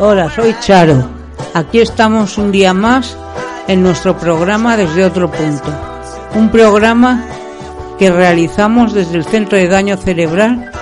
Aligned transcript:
Hola, 0.00 0.28
soy 0.28 0.56
Charo. 0.60 1.08
Aquí 1.54 1.78
estamos 1.78 2.36
un 2.36 2.50
día 2.50 2.74
más 2.74 3.16
en 3.68 3.80
nuestro 3.80 4.16
programa 4.16 4.76
Desde 4.76 5.04
otro 5.04 5.30
punto. 5.30 5.72
Un 6.34 6.50
programa 6.50 7.24
que 7.96 8.10
realizamos 8.10 8.92
desde 8.92 9.18
el 9.18 9.24
Centro 9.24 9.56
de 9.56 9.68
Daño 9.68 9.96
Cerebral 9.96 10.72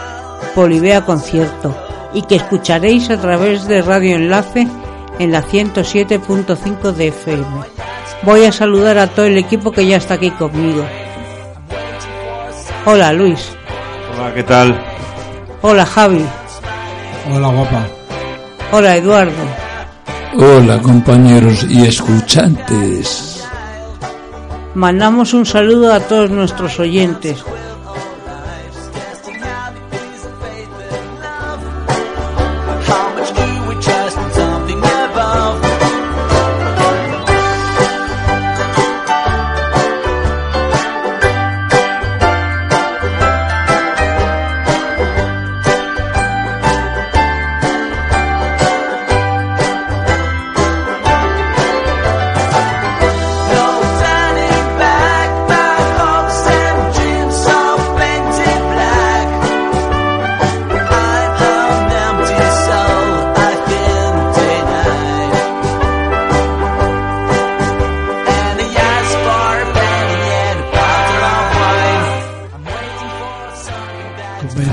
Polivea 0.54 1.04
Concierto 1.04 1.76
y 2.14 2.22
que 2.22 2.36
escucharéis 2.36 3.10
a 3.10 3.20
través 3.20 3.68
de 3.68 3.82
Radio 3.82 4.16
Enlace 4.16 4.66
en 5.18 5.30
la 5.30 5.42
107.5 5.42 6.92
de 6.92 7.08
FM. 7.08 7.44
Voy 8.22 8.44
a 8.46 8.52
saludar 8.52 8.96
a 8.96 9.08
todo 9.08 9.26
el 9.26 9.36
equipo 9.36 9.72
que 9.72 9.86
ya 9.86 9.98
está 9.98 10.14
aquí 10.14 10.30
conmigo. 10.30 10.86
Hola 12.86 13.12
Luis. 13.12 13.52
Hola, 14.16 14.32
¿qué 14.32 14.42
tal? 14.42 14.82
Hola 15.60 15.84
Javi. 15.84 16.24
Hola, 17.30 17.48
guapa. 17.48 18.01
Hola 18.74 18.96
Eduardo. 18.96 19.32
Hola 20.34 20.80
compañeros 20.80 21.66
y 21.68 21.84
escuchantes. 21.84 23.46
Mandamos 24.74 25.34
un 25.34 25.44
saludo 25.44 25.92
a 25.92 26.00
todos 26.00 26.30
nuestros 26.30 26.80
oyentes. 26.80 27.44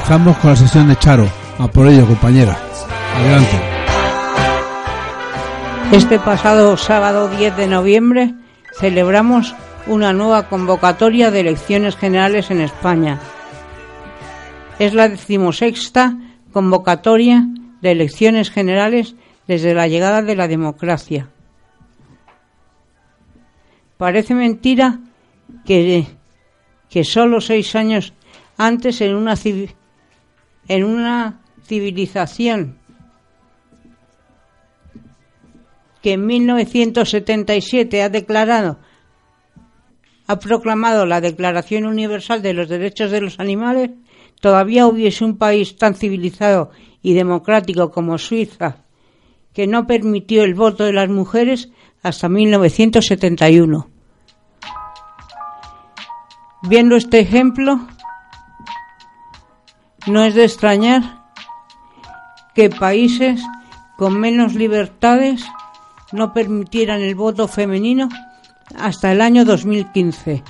Comenzamos 0.09 0.41
con 0.41 0.49
la 0.49 0.55
sesión 0.55 0.87
de 0.87 0.95
Charo. 0.95 1.29
A 1.59 1.67
por 1.67 1.85
ello, 1.85 2.07
compañera. 2.07 2.57
Adelante. 3.15 3.61
Este 5.91 6.17
pasado 6.17 6.75
sábado 6.77 7.29
10 7.29 7.55
de 7.55 7.67
noviembre 7.67 8.33
celebramos 8.79 9.53
una 9.85 10.11
nueva 10.11 10.49
convocatoria 10.49 11.29
de 11.29 11.41
elecciones 11.41 11.95
generales 11.95 12.49
en 12.49 12.61
España. 12.61 13.19
Es 14.79 14.95
la 14.95 15.09
decimosexta 15.09 16.17
convocatoria 16.51 17.45
de 17.79 17.91
elecciones 17.91 18.49
generales 18.49 19.13
desde 19.47 19.75
la 19.75 19.87
llegada 19.87 20.23
de 20.23 20.35
la 20.35 20.47
democracia. 20.47 21.29
Parece 23.97 24.33
mentira 24.33 25.01
que, 25.67 26.07
que 26.89 27.03
solo 27.03 27.41
seis 27.41 27.75
años 27.75 28.13
antes 28.57 29.01
en 29.01 29.15
una, 29.15 29.35
en 30.69 30.85
una 30.85 31.41
civilización 31.65 32.77
que 36.01 36.13
en 36.13 36.25
1977 36.25 38.01
ha 38.01 38.09
declarado, 38.09 38.79
ha 40.27 40.39
proclamado 40.39 41.05
la 41.05 41.19
Declaración 41.19 41.85
Universal 41.85 42.41
de 42.41 42.53
los 42.53 42.69
Derechos 42.69 43.11
de 43.11 43.19
los 43.19 43.39
Animales, 43.39 43.89
todavía 44.39 44.87
hubiese 44.87 45.25
un 45.25 45.37
país 45.37 45.75
tan 45.75 45.95
civilizado 45.95 46.71
y 47.01 47.13
democrático 47.13 47.91
como 47.91 48.17
Suiza, 48.17 48.85
que 49.53 49.67
no 49.67 49.87
permitió 49.87 50.43
el 50.43 50.53
voto 50.53 50.85
de 50.85 50.93
las 50.93 51.09
mujeres 51.09 51.69
hasta 52.03 52.29
1971. 52.29 53.89
Viendo 56.61 56.95
este 56.95 57.19
ejemplo, 57.19 57.87
no 60.07 60.23
es 60.23 60.35
de 60.35 60.45
extrañar 60.45 61.23
que 62.53 62.69
países 62.69 63.41
con 63.97 64.19
menos 64.19 64.53
libertades 64.53 65.45
no 66.11 66.33
permitieran 66.33 67.01
el 67.01 67.15
voto 67.15 67.47
femenino 67.47 68.09
hasta 68.77 69.11
el 69.11 69.21
año 69.21 69.45
2015. 69.45 70.43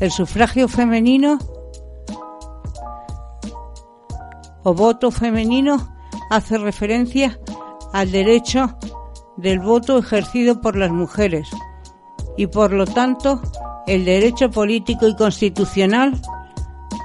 El 0.00 0.10
sufragio, 0.10 0.66
femenino 0.68 1.38
o 4.62 4.74
voto 4.74 5.10
femenino 5.10 5.96
hace 6.30 6.58
referencia 6.58 7.38
al 7.92 8.10
derecho 8.10 8.76
del 9.38 9.60
voto 9.60 9.98
ejercido 9.98 10.60
por 10.60 10.76
las 10.76 10.90
mujeres 10.90 11.48
y 12.36 12.48
por 12.48 12.72
lo 12.72 12.86
tanto 12.86 13.40
el 13.86 14.04
derecho 14.04 14.50
político 14.50 15.06
y 15.06 15.16
constitucional 15.16 16.20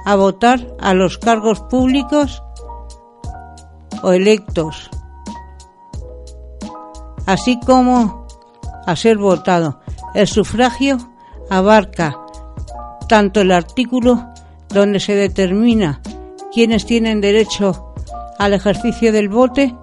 a 0.04 0.16
votar 0.16 0.66
a 0.80 0.94
los 0.94 1.16
cargos 1.16 1.60
públicos 1.60 2.42
o 4.02 4.12
electos, 4.12 4.90
así 7.24 7.58
como 7.64 8.26
a 8.86 8.96
ser 8.96 9.16
votado. 9.16 9.80
El 10.14 10.26
sufragio 10.26 10.98
abarca 11.48 12.16
tanto 13.08 13.40
el 13.40 13.52
artículo 13.52 14.28
donde 14.68 15.00
se 15.00 15.14
determina 15.14 16.02
quiénes 16.52 16.84
tienen 16.84 17.20
derecho 17.20 17.94
al 18.38 18.54
ejercicio 18.54 19.12
del 19.12 19.28
vote 19.28 19.74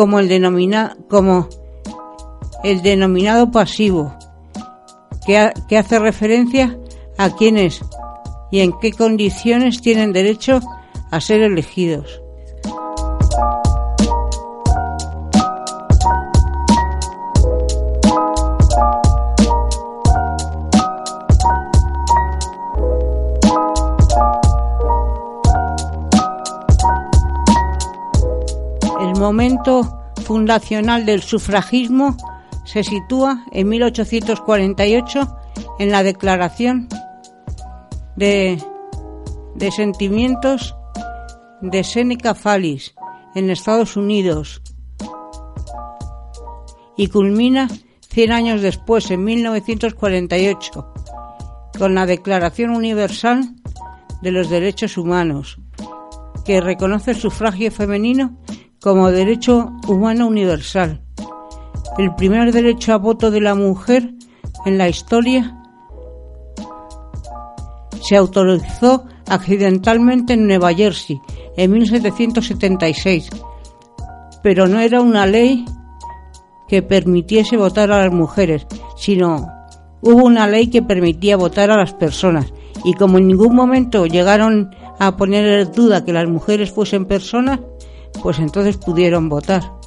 como 0.00 0.18
el, 0.18 0.30
como 1.10 1.46
el 2.64 2.80
denominado 2.80 3.50
pasivo, 3.50 4.16
que, 5.26 5.52
que 5.68 5.76
hace 5.76 5.98
referencia 5.98 6.78
a 7.18 7.36
quienes 7.36 7.82
y 8.50 8.60
en 8.60 8.72
qué 8.80 8.92
condiciones 8.92 9.82
tienen 9.82 10.14
derecho 10.14 10.60
a 11.10 11.20
ser 11.20 11.42
elegidos. 11.42 12.22
Momento 29.60 30.14
fundacional 30.24 31.04
del 31.04 31.22
sufragismo 31.22 32.16
se 32.64 32.82
sitúa 32.82 33.44
en 33.52 33.68
1848 33.68 35.36
en 35.78 35.90
la 35.90 36.02
Declaración 36.02 36.88
de, 38.16 38.62
de 39.54 39.70
Sentimientos 39.70 40.74
de 41.60 41.84
Seneca 41.84 42.34
Fallis 42.34 42.94
en 43.34 43.50
Estados 43.50 43.96
Unidos 43.96 44.62
y 46.96 47.08
culmina 47.08 47.68
100 48.08 48.32
años 48.32 48.62
después, 48.62 49.10
en 49.10 49.24
1948, 49.24 50.92
con 51.78 51.94
la 51.94 52.06
Declaración 52.06 52.70
Universal 52.70 53.54
de 54.22 54.32
los 54.32 54.50
Derechos 54.50 54.96
Humanos, 54.96 55.58
que 56.44 56.60
reconoce 56.60 57.12
el 57.12 57.16
sufragio 57.18 57.70
femenino 57.70 58.38
como 58.80 59.10
derecho 59.10 59.72
humano 59.86 60.26
universal, 60.26 61.02
el 61.98 62.14
primer 62.14 62.52
derecho 62.52 62.92
a 62.92 62.98
voto 62.98 63.30
de 63.30 63.40
la 63.40 63.54
mujer 63.54 64.14
en 64.64 64.78
la 64.78 64.88
historia 64.88 65.56
se 68.02 68.16
autorizó 68.16 69.04
accidentalmente 69.28 70.32
en 70.32 70.46
Nueva 70.46 70.72
Jersey 70.72 71.20
en 71.56 71.72
1776, 71.72 73.28
pero 74.42 74.66
no 74.66 74.80
era 74.80 75.00
una 75.00 75.26
ley 75.26 75.64
que 76.68 76.82
permitiese 76.82 77.56
votar 77.56 77.92
a 77.92 78.04
las 78.04 78.12
mujeres, 78.12 78.66
sino 78.96 79.46
hubo 80.00 80.24
una 80.24 80.46
ley 80.46 80.68
que 80.68 80.82
permitía 80.82 81.36
votar 81.36 81.70
a 81.70 81.76
las 81.76 81.92
personas. 81.92 82.52
Y 82.84 82.94
como 82.94 83.18
en 83.18 83.26
ningún 83.26 83.54
momento 83.54 84.06
llegaron 84.06 84.74
a 84.98 85.16
poner 85.16 85.44
en 85.46 85.72
duda 85.72 86.04
que 86.04 86.12
las 86.12 86.28
mujeres 86.28 86.72
fuesen 86.72 87.04
personas, 87.04 87.60
pues 88.22 88.38
entonces 88.38 88.76
pudieron 88.76 89.28
votar. 89.28 89.79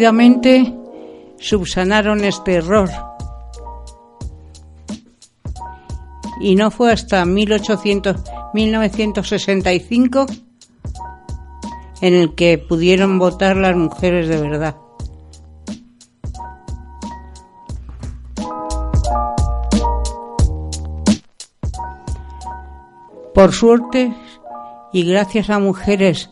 Rápidamente 0.00 0.74
subsanaron 1.38 2.24
este 2.24 2.54
error. 2.54 2.88
Y 6.40 6.56
no 6.56 6.70
fue 6.70 6.90
hasta 6.90 7.22
1800, 7.26 8.16
1965 8.54 10.24
en 12.00 12.14
el 12.14 12.34
que 12.34 12.56
pudieron 12.56 13.18
votar 13.18 13.58
las 13.58 13.76
mujeres 13.76 14.28
de 14.28 14.40
verdad. 14.40 14.76
Por 23.34 23.52
suerte, 23.52 24.14
y 24.94 25.04
gracias 25.04 25.50
a 25.50 25.58
mujeres 25.58 26.30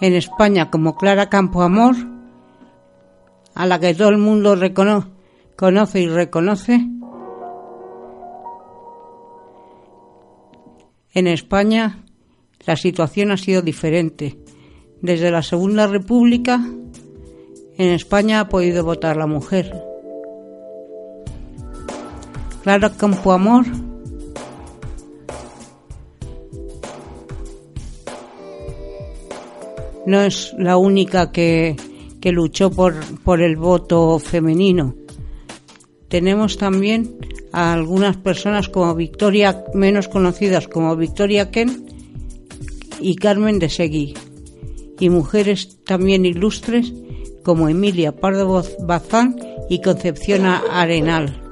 en 0.00 0.14
España 0.14 0.68
como 0.68 0.96
Clara 0.96 1.28
Campoamor, 1.28 2.13
a 3.54 3.66
la 3.66 3.78
que 3.78 3.94
todo 3.94 4.08
el 4.08 4.18
mundo 4.18 4.56
conoce 5.56 6.00
y 6.00 6.08
reconoce, 6.08 6.86
en 11.12 11.26
España 11.28 12.04
la 12.66 12.76
situación 12.76 13.30
ha 13.30 13.36
sido 13.36 13.62
diferente. 13.62 14.38
Desde 15.00 15.30
la 15.30 15.42
Segunda 15.42 15.86
República, 15.86 16.60
en 17.76 17.88
España 17.90 18.40
ha 18.40 18.48
podido 18.48 18.84
votar 18.84 19.16
la 19.16 19.26
mujer. 19.26 19.84
Clara 22.62 22.90
Campoamor 22.90 23.66
no 30.06 30.22
es 30.22 30.54
la 30.58 30.78
única 30.78 31.30
que 31.30 31.76
que 32.24 32.32
luchó 32.32 32.70
por, 32.70 32.94
por 33.22 33.42
el 33.42 33.56
voto 33.56 34.18
femenino. 34.18 34.94
Tenemos 36.08 36.56
también 36.56 37.18
a 37.52 37.74
algunas 37.74 38.16
personas 38.16 38.70
como 38.70 38.94
Victoria, 38.94 39.62
menos 39.74 40.08
conocidas 40.08 40.66
como 40.66 40.96
Victoria 40.96 41.50
Ken 41.50 41.84
y 42.98 43.16
Carmen 43.16 43.58
de 43.58 43.68
Seguí, 43.68 44.14
y 44.98 45.10
mujeres 45.10 45.76
también 45.84 46.24
ilustres 46.24 46.94
como 47.42 47.68
Emilia 47.68 48.16
Pardo 48.16 48.64
Bazán 48.80 49.36
y 49.68 49.82
Concepción 49.82 50.46
Arenal. 50.46 51.43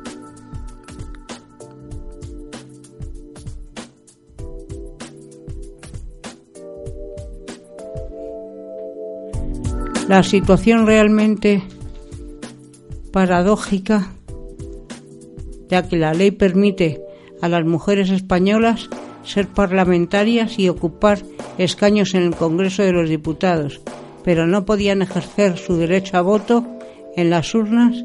La 10.12 10.22
situación 10.22 10.86
realmente 10.86 11.62
paradójica, 13.12 14.12
ya 15.70 15.88
que 15.88 15.96
la 15.96 16.12
ley 16.12 16.30
permite 16.30 17.00
a 17.40 17.48
las 17.48 17.64
mujeres 17.64 18.10
españolas 18.10 18.90
ser 19.24 19.48
parlamentarias 19.48 20.58
y 20.58 20.68
ocupar 20.68 21.20
escaños 21.56 22.12
en 22.12 22.24
el 22.24 22.36
Congreso 22.36 22.82
de 22.82 22.92
los 22.92 23.08
Diputados, 23.08 23.80
pero 24.22 24.46
no 24.46 24.66
podían 24.66 25.00
ejercer 25.00 25.56
su 25.56 25.78
derecho 25.78 26.18
a 26.18 26.20
voto 26.20 26.62
en 27.16 27.30
las 27.30 27.54
urnas 27.54 28.04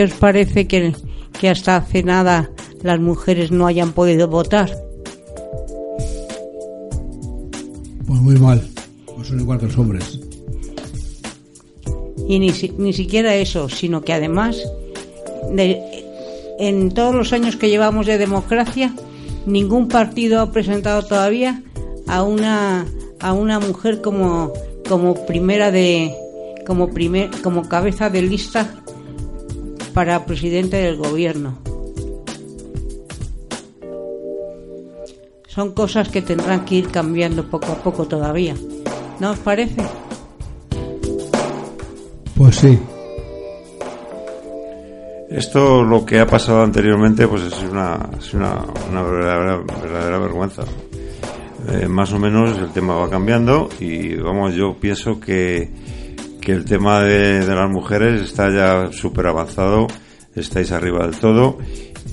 ¿Qué 0.00 0.04
os 0.04 0.14
parece 0.14 0.66
que, 0.66 0.94
que 1.38 1.50
hasta 1.50 1.76
hace 1.76 2.02
nada 2.02 2.50
las 2.82 2.98
mujeres 2.98 3.50
no 3.50 3.66
hayan 3.66 3.92
podido 3.92 4.28
votar? 4.28 4.74
Pues 8.06 8.20
muy 8.22 8.36
mal, 8.36 8.66
pues 9.14 9.28
son 9.28 9.40
igual 9.40 9.58
que 9.58 9.66
los 9.66 9.76
hombres. 9.76 10.18
Y 12.26 12.38
ni, 12.38 12.50
ni 12.78 12.94
siquiera 12.94 13.34
eso, 13.34 13.68
sino 13.68 14.00
que 14.00 14.14
además, 14.14 14.56
de, 15.52 15.78
en 16.58 16.92
todos 16.92 17.14
los 17.14 17.34
años 17.34 17.56
que 17.56 17.68
llevamos 17.68 18.06
de 18.06 18.16
democracia, 18.16 18.94
ningún 19.44 19.88
partido 19.88 20.40
ha 20.40 20.50
presentado 20.50 21.02
todavía 21.02 21.62
a 22.06 22.22
una 22.22 22.86
a 23.20 23.34
una 23.34 23.60
mujer 23.60 24.00
como 24.00 24.54
como 24.88 25.26
primera 25.26 25.70
de 25.70 26.14
como 26.66 26.88
primer 26.88 27.28
como 27.42 27.68
cabeza 27.68 28.08
de 28.08 28.22
lista 28.22 28.80
para 29.94 30.24
presidente 30.26 30.76
del 30.76 30.96
gobierno. 30.96 31.58
Son 35.46 35.72
cosas 35.72 36.08
que 36.08 36.22
tendrán 36.22 36.64
que 36.64 36.76
ir 36.76 36.88
cambiando 36.88 37.50
poco 37.50 37.72
a 37.72 37.82
poco 37.82 38.06
todavía. 38.06 38.54
¿No 39.18 39.32
os 39.32 39.38
parece? 39.40 39.82
Pues 42.36 42.56
sí. 42.56 42.78
Esto, 45.28 45.82
lo 45.82 46.04
que 46.06 46.18
ha 46.18 46.26
pasado 46.26 46.62
anteriormente, 46.62 47.26
pues 47.28 47.42
es 47.42 47.62
una, 47.62 48.10
es 48.18 48.32
una, 48.34 48.64
una 48.90 49.02
verdadera, 49.02 49.56
verdadera, 49.82 50.18
vergüenza. 50.18 50.62
Eh, 51.68 51.86
más 51.86 52.12
o 52.12 52.18
menos 52.18 52.58
el 52.58 52.70
tema 52.70 52.94
va 52.94 53.10
cambiando 53.10 53.68
y 53.78 54.16
vamos, 54.16 54.54
yo 54.54 54.76
pienso 54.80 55.20
que 55.20 55.70
que 56.40 56.52
el 56.52 56.64
tema 56.64 57.02
de, 57.02 57.46
las 57.46 57.70
mujeres 57.70 58.22
está 58.22 58.50
ya 58.50 58.90
súper 58.92 59.26
avanzado, 59.26 59.86
estáis 60.34 60.72
arriba 60.72 61.06
del 61.06 61.16
todo 61.16 61.58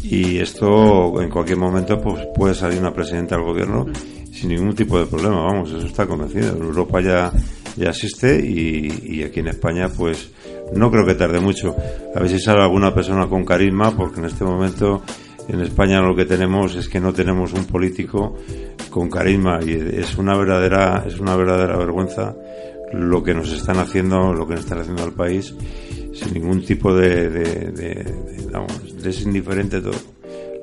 y 0.04 0.40
esto 0.40 1.22
en 1.22 1.30
cualquier 1.30 1.58
momento 1.58 2.00
pues 2.02 2.28
puede 2.36 2.54
salir 2.54 2.80
una 2.80 2.94
presidenta 2.94 3.36
del 3.36 3.46
gobierno 3.46 3.86
sin 4.32 4.50
ningún 4.50 4.76
tipo 4.76 5.00
de 5.00 5.06
problema, 5.06 5.44
vamos, 5.44 5.72
eso 5.72 5.88
está 5.88 6.06
conocido. 6.06 6.56
En 6.56 6.62
Europa 6.62 7.02
ya, 7.02 7.32
ya 7.76 7.90
existe 7.90 8.40
y, 8.40 9.16
y 9.18 9.24
aquí 9.24 9.40
en 9.40 9.48
España 9.48 9.90
pues 9.90 10.32
no 10.76 10.92
creo 10.92 11.06
que 11.06 11.16
tarde 11.16 11.40
mucho. 11.40 11.76
A 12.14 12.20
ver 12.20 12.30
si 12.30 12.40
sale 12.40 12.62
alguna 12.62 12.94
persona 12.94 13.28
con 13.28 13.46
carisma 13.46 13.96
porque 13.96 14.20
en 14.20 14.26
este 14.26 14.44
momento 14.44 15.02
En 15.50 15.62
España 15.62 16.02
lo 16.02 16.14
que 16.14 16.26
tenemos 16.26 16.76
es 16.76 16.90
que 16.90 17.00
no 17.00 17.14
tenemos 17.14 17.54
un 17.54 17.64
político 17.66 18.36
con 18.90 19.10
carisma 19.10 19.60
y 19.66 19.72
es 19.72 20.18
una 20.18 20.36
verdadera, 20.36 21.06
es 21.08 21.20
una 21.20 21.38
verdadera 21.38 21.78
vergüenza 21.78 22.36
lo 22.94 23.24
que 23.24 23.34
nos 23.34 23.52
están 23.52 23.78
haciendo, 23.78 24.34
lo 24.34 24.48
que 24.48 24.56
nos 24.56 24.64
están 24.64 24.80
haciendo 24.80 25.04
al 25.04 25.14
país, 25.14 25.54
sin 26.14 26.34
ningún 26.34 26.64
tipo 26.64 26.94
de, 26.94 27.30
de, 27.30 27.72
de, 27.72 29.10
es 29.10 29.22
indiferente 29.22 29.82
todo. 29.82 29.96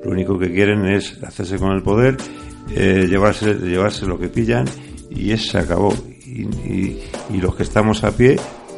Lo 0.03 0.11
único 0.11 0.37
que 0.37 0.51
quieren 0.51 0.85
es 0.85 1.21
hacerse 1.23 1.57
con 1.57 1.71
el 1.71 1.81
poder, 1.81 2.17
eh, 2.75 3.07
llevarse, 3.09 3.55
llevarse 3.55 4.05
lo 4.05 4.19
que 4.19 4.27
pillan 4.29 4.65
y 5.09 5.31
eso 5.31 5.51
se 5.51 5.57
acabó. 5.59 5.93
Y 6.27 7.37
los 7.37 7.55
que 7.55 7.63
estamos 7.63 8.03
a 8.03 8.11
pie, 8.11 8.35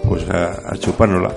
pues 0.07 0.29
a, 0.29 0.71
a 0.71 0.77
chupárnosla. 0.77 1.33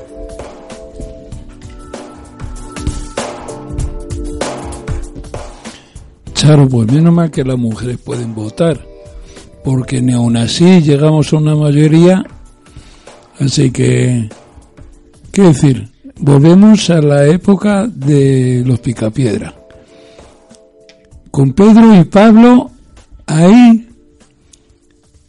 Charo, 6.35 6.69
pues 6.69 6.91
menos 6.91 7.13
mal 7.13 7.31
que 7.31 7.45
las 7.45 7.59
mujeres 7.59 7.99
pueden 7.99 8.35
votar, 8.35 8.81
porque 9.65 10.01
ni 10.01 10.13
aún 10.13 10.37
así 10.37 10.81
llegamos 10.81 11.33
a 11.33 11.37
una 11.37 11.55
mayoría, 11.55 12.25
así 13.39 13.71
que, 13.71 14.29
¿qué 15.33 15.43
decir? 15.43 15.89
Volvemos 16.19 16.91
a 16.91 17.01
la 17.01 17.27
época 17.27 17.87
de 17.87 18.63
los 18.67 18.81
picapiedra. 18.81 19.55
Con 21.31 21.53
Pedro 21.53 21.99
y 21.99 22.05
Pablo, 22.05 22.71
ahí, 23.27 23.89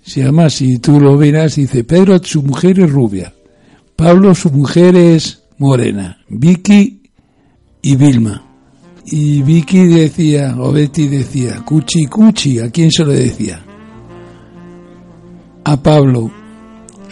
si 0.02 0.22
además 0.22 0.54
si 0.54 0.80
tú 0.80 1.00
lo 1.00 1.18
verás, 1.18 1.56
dice 1.56 1.84
Pedro 1.84 2.20
su 2.24 2.42
mujer 2.42 2.80
es 2.80 2.92
rubia, 2.92 3.34
Pablo 3.96 4.34
su 4.34 4.50
mujer 4.50 4.96
es 4.96 5.44
morena, 5.58 6.18
Vicky 6.28 7.02
y 7.82 7.96
Vilma. 7.96 8.48
Y 9.06 9.42
Vicky 9.42 9.86
decía, 9.88 10.56
o 10.60 10.72
Betty 10.72 11.08
decía, 11.08 11.62
cuchi 11.66 12.06
cuchi, 12.06 12.60
¿a 12.60 12.70
quién 12.70 12.92
se 12.92 13.04
lo 13.04 13.12
decía? 13.12 13.64
A 15.64 15.78
Pablo, 15.78 16.32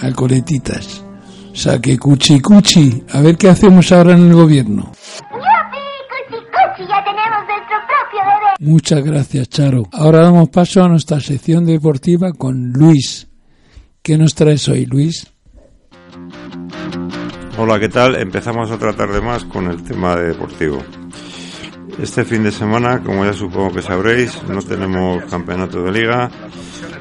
a 0.02 0.12
Coletitas. 0.12 1.04
O 1.52 1.56
sea 1.56 1.80
que 1.80 1.98
cuchi 1.98 2.40
cuchi, 2.40 3.04
a 3.12 3.22
ver 3.22 3.38
qué 3.38 3.50
hacemos 3.50 3.92
ahora 3.92 4.14
en 4.14 4.30
el 4.30 4.34
gobierno. 4.34 4.92
¡Yupi! 5.32 6.30
¡Cuchi, 6.30 6.44
cuchi! 6.46 6.88
Ya 6.90 7.04
tenemos 7.04 7.42
nuestro 7.48 7.78
propio 7.88 8.22
bebé. 8.24 8.72
Muchas 8.72 9.04
gracias, 9.04 9.50
Charo. 9.50 9.84
Ahora 9.92 10.24
damos 10.24 10.50
paso 10.50 10.84
a 10.84 10.88
nuestra 10.88 11.20
sección 11.20 11.66
deportiva 11.66 12.32
con 12.34 12.72
Luis. 12.72 13.28
¿Qué 14.02 14.18
nos 14.18 14.34
traes 14.36 14.68
hoy, 14.70 14.86
Luis? 14.86 15.32
Hola, 17.58 17.80
¿qué 17.80 17.90
tal? 17.90 18.16
Empezamos 18.16 18.72
otra 18.72 18.94
tarde 18.94 19.20
más 19.22 19.44
con 19.44 19.68
el 19.68 19.84
tema 19.84 20.16
de 20.16 20.30
deportivo. 20.30 20.82
Este 22.02 22.24
fin 22.24 22.44
de 22.44 22.52
semana, 22.52 23.04
como 23.04 23.26
ya 23.26 23.34
supongo 23.34 23.74
que 23.74 23.82
sabréis, 23.82 24.42
no 24.48 24.62
tenemos 24.62 25.26
campeonato 25.26 25.84
de 25.84 25.92
liga, 25.92 26.32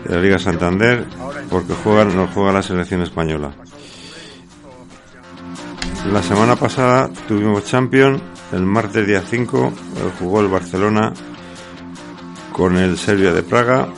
de 0.05 0.17
la 0.17 0.21
Liga 0.21 0.39
Santander, 0.41 1.07
porque 1.51 1.75
juegan, 1.75 2.17
no 2.17 2.27
juega 2.29 2.53
la 2.53 2.63
selección 2.63 3.03
española. 3.03 3.53
La 6.13 6.23
semana 6.23 6.57
pasada 6.57 7.11
tuvimos 7.27 7.65
Champions, 7.65 8.23
el 8.53 8.63
martes 8.65 9.07
día 9.07 9.23
5 9.23 9.67
eh, 9.67 10.11
jugó 10.19 10.41
el 10.41 10.49
Barcelona 10.49 11.13
con 12.53 12.77
el 12.77 12.97
Serbia 12.97 13.33
de 13.33 13.43
Praga, 13.43 13.89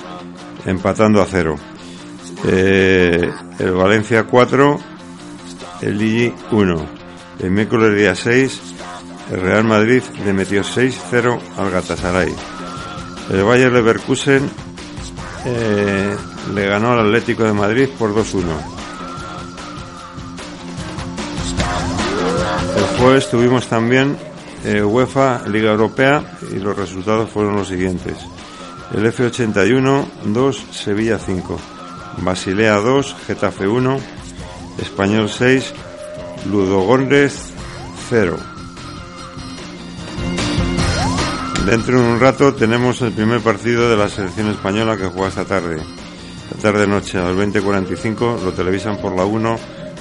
empatando 0.66 1.23
a 1.23 1.26
cero. 1.26 1.57
Eh, 2.45 3.30
el 3.59 3.71
Valencia 3.73 4.25
4, 4.25 4.78
el 5.83 5.99
Lille 5.99 6.35
1. 6.50 6.87
El 7.40 7.50
miércoles 7.50 7.97
día 7.97 8.14
6, 8.14 8.61
el 9.33 9.40
Real 9.40 9.64
Madrid 9.64 10.02
le 10.25 10.33
metió 10.33 10.62
6-0 10.62 11.38
al 11.57 11.71
Galatasaray. 11.71 12.35
El 13.30 13.45
Bayer 13.45 13.73
Leverkusen 13.73 14.50
eh, 15.47 16.16
le 16.54 16.66
ganó 16.66 16.92
al 16.92 17.07
Atlético 17.07 17.45
de 17.45 17.52
Madrid 17.52 17.88
por 17.99 18.14
2-1. 18.14 18.45
El 22.76 22.99
jueves 22.99 23.30
tuvimos 23.30 23.66
también 23.69 24.16
eh, 24.64 24.83
UEFA 24.83 25.47
Liga 25.49 25.71
Europea 25.71 26.23
y 26.50 26.59
los 26.59 26.76
resultados 26.76 27.30
fueron 27.30 27.57
los 27.57 27.69
siguientes. 27.69 28.16
El 28.95 29.07
F81 29.07 30.04
2, 30.25 30.64
Sevilla 30.73 31.19
5. 31.19 31.59
Basilea 32.19 32.76
2, 32.76 33.16
Getafe 33.26 33.66
1. 33.66 33.99
Español 34.78 35.28
6, 35.28 35.73
Ludogorets 36.50 37.52
0. 38.09 38.37
Dentro 41.66 42.00
de 42.00 42.09
un 42.09 42.19
rato 42.19 42.54
tenemos 42.54 43.00
el 43.02 43.12
primer 43.12 43.40
partido 43.40 43.88
de 43.88 43.97
la 43.97 44.09
selección 44.09 44.49
española 44.49 44.97
que 44.97 45.07
juega 45.07 45.28
esta 45.28 45.45
tarde. 45.45 45.80
Esta 46.50 46.73
tarde 46.73 46.87
noche 46.88 47.16
a 47.16 47.23
las 47.23 47.37
20.45 47.37 48.42
lo 48.42 48.52
televisan 48.52 48.97
por 48.99 49.14
la 49.14 49.25
1 49.25 49.59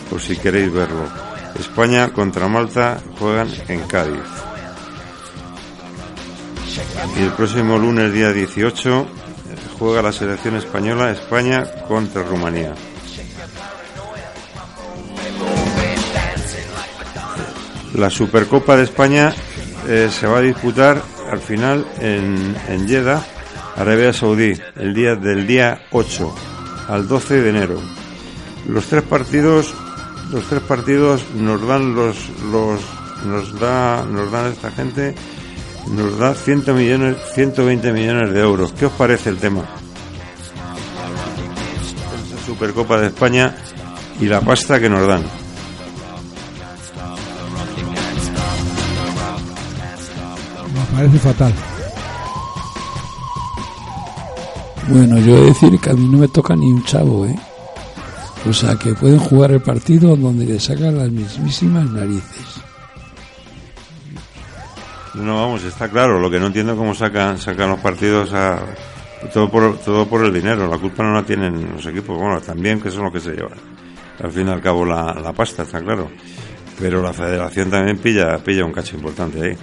por 0.10 0.20
si 0.20 0.36
queréis 0.36 0.74
verlo. 0.74 1.06
España 1.60 2.10
contra 2.10 2.48
Malta 2.48 3.00
juegan 3.20 3.48
en 3.68 3.82
Cádiz. 3.82 4.20
Y 7.20 7.22
el 7.22 7.32
próximo 7.34 7.78
lunes 7.78 8.12
día 8.12 8.34
18 8.34 9.00
eh, 9.00 9.06
juega 9.78 10.02
la 10.02 10.12
selección 10.12 10.56
española 10.56 11.12
España 11.12 11.66
contra 11.88 12.24
Rumanía. 12.24 12.74
La 17.94 18.10
Supercopa 18.10 18.76
de 18.76 18.84
España 18.84 19.36
eh, 19.88 20.10
se 20.12 20.26
va 20.26 20.40
a 20.40 20.42
disputar 20.42 21.00
al 21.30 21.40
final 21.40 21.86
en, 22.00 22.56
en 22.68 22.88
Arabia 23.80 24.12
Saudí, 24.12 24.54
el 24.76 24.94
día 24.94 25.16
del 25.16 25.48
día 25.48 25.84
8 25.92 26.36
al 26.90 27.08
12 27.08 27.42
de 27.42 27.50
enero. 27.50 27.80
Los 28.68 28.88
tres 28.88 29.04
partidos, 29.04 29.74
los 30.32 30.44
tres 30.48 30.62
partidos 30.62 31.24
nos 31.34 31.66
dan 31.66 31.96
los, 31.96 32.18
los 32.52 32.82
nos 33.26 33.58
da, 33.58 34.04
nos 34.04 34.30
dan 34.32 34.52
esta 34.52 34.70
gente, 34.72 35.16
nos 35.92 36.18
da 36.18 36.34
100 36.34 36.76
millones, 36.76 37.16
120 37.34 37.94
millones 37.94 38.34
de 38.34 38.42
euros. 38.42 38.74
¿Qué 38.74 38.86
os 38.86 38.92
parece 38.92 39.30
el 39.30 39.38
tema? 39.38 39.64
Esa 42.28 42.46
Supercopa 42.46 43.00
de 43.00 43.08
España 43.08 43.56
y 44.20 44.26
la 44.26 44.42
pasta 44.42 44.78
que 44.80 44.90
nos 44.90 45.08
dan. 45.08 45.24
Me 50.74 50.98
parece 50.98 51.20
fatal. 51.20 51.54
Bueno, 54.90 55.18
yo 55.20 55.38
he 55.38 55.42
de 55.42 55.46
decir 55.48 55.80
que 55.80 55.90
a 55.92 55.94
mí 55.94 56.08
no 56.08 56.18
me 56.18 56.28
toca 56.28 56.56
ni 56.56 56.66
un 56.72 56.84
chavo, 56.84 57.26
¿eh? 57.26 57.36
O 58.50 58.54
sea, 58.54 58.76
que 58.76 58.94
pueden 58.94 59.20
jugar 59.20 59.52
el 59.52 59.62
partido 59.62 60.16
donde 60.16 60.46
le 60.46 60.60
sacan 60.60 60.98
las 60.98 61.12
mismísimas 61.12 61.90
narices. 61.92 62.62
No, 65.16 65.36
vamos, 65.42 65.64
está 65.64 65.90
claro. 65.90 66.20
Lo 66.20 66.30
que 66.32 66.40
no 66.40 66.48
entiendo 66.48 66.72
es 66.74 66.78
cómo 66.78 66.94
sacan, 66.96 67.38
sacan 67.38 67.70
los 67.72 67.80
partidos 67.80 68.32
a 68.34 68.60
todo 69.34 69.50
por, 69.50 69.78
todo 69.80 70.08
por 70.08 70.24
el 70.24 70.34
dinero. 70.34 70.68
La 70.68 70.78
culpa 70.78 71.04
no 71.04 71.14
la 71.14 71.24
tienen 71.24 71.74
los 71.76 71.86
equipos. 71.86 72.18
Bueno, 72.18 72.40
también 72.42 72.80
que 72.80 72.90
son 72.92 73.04
los 73.04 73.14
que 73.14 73.20
se 73.20 73.32
llevan. 73.32 73.58
Al 74.24 74.32
fin 74.32 74.48
y 74.48 74.52
al 74.52 74.62
cabo 74.62 74.86
la, 74.86 75.14
la 75.14 75.34
pasta, 75.34 75.64
está 75.64 75.82
claro. 75.82 76.10
Pero 76.80 77.02
la 77.02 77.12
federación 77.12 77.70
también 77.70 77.98
pilla, 77.98 78.38
pilla 78.38 78.64
un 78.64 78.72
cacho 78.72 78.96
importante 78.96 79.42
ahí. 79.50 79.58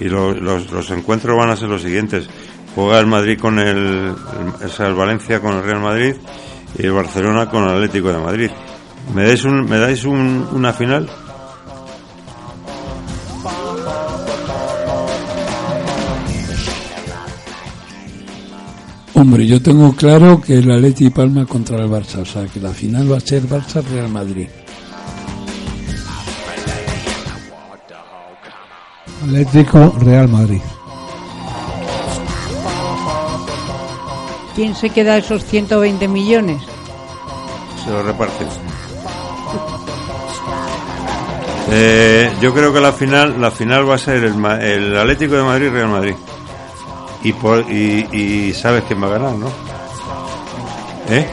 Y 0.00 0.04
lo- 0.08 0.32
los, 0.34 0.70
los 0.70 0.90
encuentros 0.92 1.36
van 1.36 1.50
a 1.50 1.56
ser 1.56 1.68
los 1.68 1.82
siguientes. 1.82 2.28
Juega 2.74 3.00
el 3.00 3.06
Madrid 3.06 3.38
con 3.38 3.58
el, 3.58 3.76
el, 3.76 4.64
o 4.64 4.68
sea, 4.68 4.86
el 4.86 4.94
Valencia 4.94 5.40
con 5.40 5.56
el 5.56 5.62
Real 5.64 5.80
Madrid 5.80 6.14
y 6.78 6.86
el 6.86 6.92
Barcelona 6.92 7.48
con 7.50 7.64
el 7.64 7.70
Atlético 7.70 8.12
de 8.12 8.18
Madrid. 8.18 8.50
¿Me 9.14 9.24
dais, 9.24 9.44
un, 9.44 9.64
me 9.68 9.78
dais 9.78 10.04
un- 10.04 10.46
una 10.52 10.72
final? 10.72 11.08
Hombre, 19.14 19.46
yo 19.46 19.60
tengo 19.60 19.92
claro 19.94 20.40
que 20.40 20.54
el 20.58 20.70
Atleti 20.70 21.10
Palma 21.10 21.44
contra 21.44 21.78
el 21.82 21.90
Barça, 21.90 22.20
o 22.20 22.24
sea, 22.24 22.46
que 22.46 22.60
la 22.60 22.70
final 22.70 23.10
va 23.10 23.16
a 23.18 23.20
ser 23.20 23.42
Barça-Real 23.42 24.08
Madrid. 24.08 24.48
Atlético 29.24 29.94
Real 30.00 30.28
Madrid. 30.28 30.60
¿Quién 34.60 34.74
se 34.74 34.90
queda 34.90 35.16
esos 35.16 35.42
120 35.46 36.06
millones? 36.06 36.60
se 37.82 37.90
lo 37.90 38.02
reparten. 38.02 38.46
Eh, 41.70 42.30
yo 42.42 42.52
creo 42.52 42.70
que 42.70 42.78
la 42.78 42.92
final, 42.92 43.40
la 43.40 43.50
final 43.50 43.88
va 43.88 43.94
a 43.94 43.98
ser 43.98 44.22
el, 44.22 44.34
Ma- 44.34 44.58
el 44.60 44.94
Atlético 44.98 45.36
de 45.36 45.42
Madrid 45.44 45.70
Real 45.70 45.88
Madrid. 45.88 46.14
Y, 47.24 47.32
por, 47.32 47.60
y, 47.72 48.06
y 48.12 48.52
sabes 48.52 48.84
quién 48.86 49.02
va 49.02 49.06
a 49.06 49.10
ganar, 49.12 49.32
¿no? 49.32 49.46
¿Eh? 51.08 51.26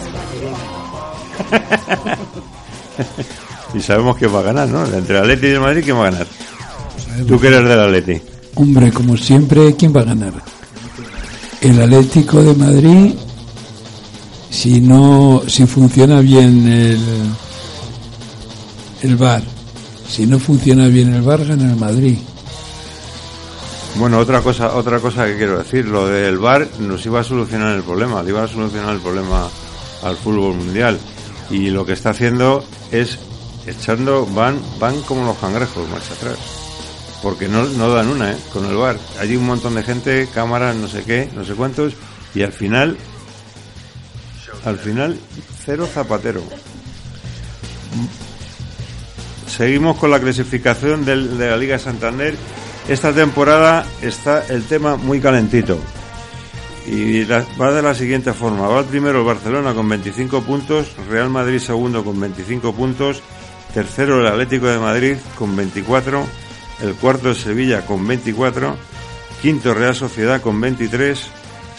y 3.74 3.82
sabemos 3.82 4.16
quién 4.16 4.34
va 4.34 4.40
a 4.40 4.44
ganar, 4.44 4.70
¿no? 4.70 4.86
Entre 4.86 5.18
el 5.18 5.22
Atlético 5.24 5.48
y 5.48 5.52
el 5.52 5.60
Madrid, 5.60 5.82
¿quién 5.84 5.98
va 5.98 6.08
a 6.08 6.12
ganar? 6.12 6.28
Tú 7.28 7.38
que 7.42 7.48
eres 7.48 7.66
del 7.68 7.80
Atleti. 7.82 8.22
Hombre, 8.56 8.90
como 8.94 9.18
siempre, 9.18 9.76
¿quién 9.76 9.94
va 9.94 10.00
a 10.00 10.06
ganar? 10.06 10.32
El 11.62 11.82
Atlético 11.82 12.44
de 12.44 12.54
Madrid, 12.54 13.14
si 14.50 14.80
no, 14.80 15.42
si 15.48 15.66
funciona 15.66 16.22
bien 16.22 16.68
el, 16.68 17.00
el 19.02 19.16
bar, 19.16 19.44
si 20.08 20.26
no 20.26 20.40
funciona 20.40 20.88
bien 20.88 21.14
el 21.14 21.22
bar, 21.22 21.46
gana 21.46 21.72
el 21.72 21.76
Madrid. 21.76 22.18
Bueno, 23.96 24.20
otra 24.20 24.42
cosa, 24.42 24.76
otra 24.76 25.00
cosa 25.00 25.26
que 25.26 25.38
quiero 25.38 25.58
decir, 25.58 25.86
lo 25.86 26.08
del 26.08 26.38
VAR 26.38 26.68
nos 26.80 27.04
iba 27.08 27.22
a 27.22 27.24
solucionar 27.24 27.76
el 27.76 27.82
problema, 27.82 28.22
le 28.22 28.30
iba 28.30 28.44
a 28.44 28.48
solucionar 28.48 28.94
el 28.94 29.02
problema 29.02 29.48
al 30.04 30.16
fútbol 30.18 30.54
mundial. 30.54 31.00
Y 31.50 31.72
lo 31.72 31.86
que 31.86 31.94
está 31.94 32.12
haciendo 32.12 32.64
es 32.92 33.18
echando 33.66 34.26
van 34.28 34.60
van 34.80 35.02
como 35.02 35.26
los 35.26 35.38
cangrejos 35.38 35.90
marcha 35.90 36.14
atrás 36.14 36.67
porque 37.22 37.48
no, 37.48 37.64
no 37.64 37.90
dan 37.90 38.08
una 38.08 38.32
¿eh? 38.32 38.38
con 38.52 38.66
el 38.66 38.76
VAR 38.76 38.98
hay 39.20 39.36
un 39.36 39.46
montón 39.46 39.76
de 39.76 39.84
gente 39.84 40.28
cámaras 40.34 40.76
no 40.76 40.88
sé 40.88 41.04
qué 41.04 41.30
no 41.36 41.44
sé 41.44 41.54
cuántos 41.54 41.94
y 42.36 42.44
al 42.44 42.54
final 42.54 42.98
al 44.66 44.78
final 44.78 45.18
cero 45.66 45.88
zapatero 45.92 46.44
seguimos 49.48 49.98
con 49.98 50.12
la 50.12 50.20
clasificación 50.20 51.06
de 51.06 51.16
la 51.16 51.58
Liga 51.58 51.80
Santander 51.80 52.36
esta 52.88 53.12
temporada 53.12 53.86
está 54.02 54.46
el 54.48 54.64
tema 54.64 54.96
muy 54.96 55.20
calentito 55.20 55.80
y 56.88 57.26
va 57.26 57.72
de 57.74 57.82
la 57.82 57.94
siguiente 57.94 58.32
forma. 58.34 58.68
Va 58.68 58.80
el 58.80 58.86
primero 58.86 59.20
el 59.20 59.26
Barcelona 59.26 59.74
con 59.74 59.90
25 59.90 60.42
puntos, 60.44 60.96
Real 61.10 61.30
Madrid 61.30 61.60
segundo 61.60 62.04
con 62.04 62.20
25 62.20 62.74
puntos, 62.74 63.22
tercero 63.74 64.22
el 64.22 64.28
Atlético 64.28 64.68
de 64.68 64.80
Madrid 64.80 65.18
con 65.38 65.56
24, 65.56 66.26
el 66.82 66.96
cuarto 66.96 67.30
el 67.30 67.36
Sevilla 67.36 67.86
con 67.86 68.06
24, 68.08 68.76
quinto 69.42 69.74
Real 69.74 69.96
Sociedad 69.96 70.42
con 70.42 70.60
23, 70.60 71.20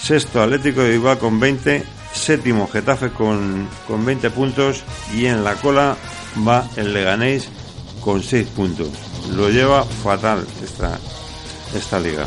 sexto 0.01 0.43
Atlético 0.43 0.83
de 0.83 0.91
Bilbao 0.93 1.19
con 1.19 1.39
20, 1.39 1.85
séptimo 2.13 2.69
Getafe 2.69 3.11
con, 3.11 3.69
con 3.87 4.05
20 4.05 4.31
puntos 4.31 4.83
y 5.15 5.27
en 5.27 5.45
la 5.45 5.55
cola 5.55 5.97
va 6.47 6.69
el 6.77 6.93
Leganés 6.93 7.49
con 8.01 8.23
6 8.23 8.47
puntos. 8.49 8.89
Lo 9.35 9.51
lleva 9.51 9.85
fatal 9.85 10.47
esta, 10.63 10.99
esta 11.75 12.01
liga. 12.01 12.27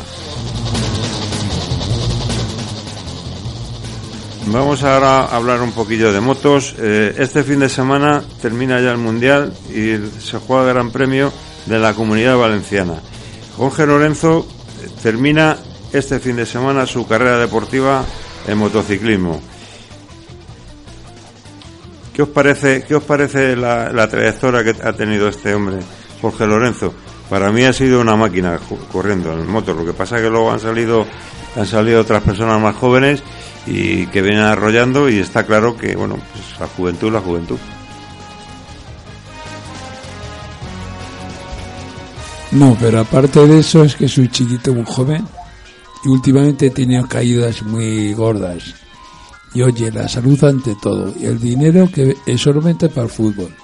Vamos 4.46 4.82
ahora 4.82 5.20
a 5.20 5.36
hablar 5.36 5.62
un 5.62 5.72
poquillo 5.72 6.12
de 6.12 6.20
motos. 6.20 6.74
Eh, 6.78 7.14
este 7.18 7.42
fin 7.44 7.60
de 7.60 7.68
semana 7.68 8.22
termina 8.40 8.80
ya 8.80 8.90
el 8.90 8.98
Mundial 8.98 9.52
y 9.70 9.96
se 10.20 10.38
juega 10.38 10.62
el 10.64 10.74
Gran 10.74 10.90
Premio 10.90 11.32
de 11.66 11.78
la 11.78 11.94
Comunidad 11.94 12.36
Valenciana. 12.36 12.94
Jorge 13.56 13.86
Lorenzo 13.86 14.46
termina 15.02 15.56
este 15.92 16.20
fin 16.20 16.36
de 16.36 16.46
semana 16.46 16.86
su 16.86 17.06
carrera 17.06 17.38
deportiva 17.38 18.04
en 18.46 18.58
motociclismo. 18.58 19.40
¿Qué 22.14 22.22
os 22.22 22.28
parece, 22.28 22.84
qué 22.84 22.94
os 22.94 23.02
parece 23.04 23.56
la, 23.56 23.90
la 23.90 24.08
trayectoria 24.08 24.64
que 24.64 24.82
ha 24.82 24.92
tenido 24.92 25.28
este 25.28 25.54
hombre, 25.54 25.78
Jorge 26.20 26.46
Lorenzo? 26.46 26.92
Para 27.30 27.50
mí 27.50 27.64
ha 27.64 27.72
sido 27.72 28.00
una 28.00 28.16
máquina 28.16 28.58
corriendo 28.90 29.32
en 29.32 29.40
el 29.40 29.46
motor. 29.46 29.76
Lo 29.76 29.86
que 29.86 29.94
pasa 29.94 30.16
es 30.16 30.22
que 30.22 30.28
luego 30.28 30.52
han 30.52 30.60
salido, 30.60 31.06
han 31.56 31.66
salido 31.66 32.02
otras 32.02 32.22
personas 32.22 32.60
más 32.60 32.76
jóvenes 32.76 33.22
y 33.66 34.06
que 34.08 34.20
vienen 34.20 34.42
arrollando 34.42 35.08
y 35.08 35.18
está 35.18 35.44
claro 35.44 35.76
que, 35.76 35.96
bueno, 35.96 36.16
pues 36.16 36.60
la 36.60 36.66
juventud, 36.66 37.10
la 37.10 37.20
juventud. 37.20 37.58
No, 42.52 42.76
pero 42.78 43.00
aparte 43.00 43.46
de 43.46 43.60
eso 43.60 43.82
es 43.82 43.96
que 43.96 44.08
soy 44.08 44.28
chiquito, 44.28 44.74
muy 44.74 44.84
joven 44.84 45.26
y 46.04 46.08
últimamente 46.08 46.66
he 46.66 46.70
tenido 46.70 47.06
caídas 47.06 47.62
muy 47.62 48.12
gordas. 48.12 48.74
Y 49.54 49.62
oye, 49.62 49.90
la 49.90 50.08
salud 50.08 50.42
ante 50.44 50.74
todo 50.80 51.12
y 51.18 51.26
el 51.26 51.38
dinero 51.38 51.88
que 51.92 52.16
es 52.26 52.40
solamente 52.40 52.88
para 52.88 53.02
el 53.02 53.10
fútbol. 53.10 53.54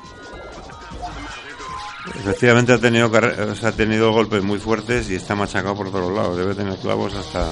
Efectivamente 2.21 2.73
ha 2.73 2.79
tenido, 2.79 3.11
ha 3.15 3.73
tenido 3.73 4.12
golpes 4.12 4.43
muy 4.43 4.59
fuertes 4.59 5.09
y 5.11 5.15
está 5.15 5.35
machacado 5.35 5.77
por 5.77 5.91
todos 5.91 6.12
lados. 6.12 6.37
Debe 6.37 6.55
tener 6.55 6.79
clavos 6.79 7.15
hasta, 7.15 7.47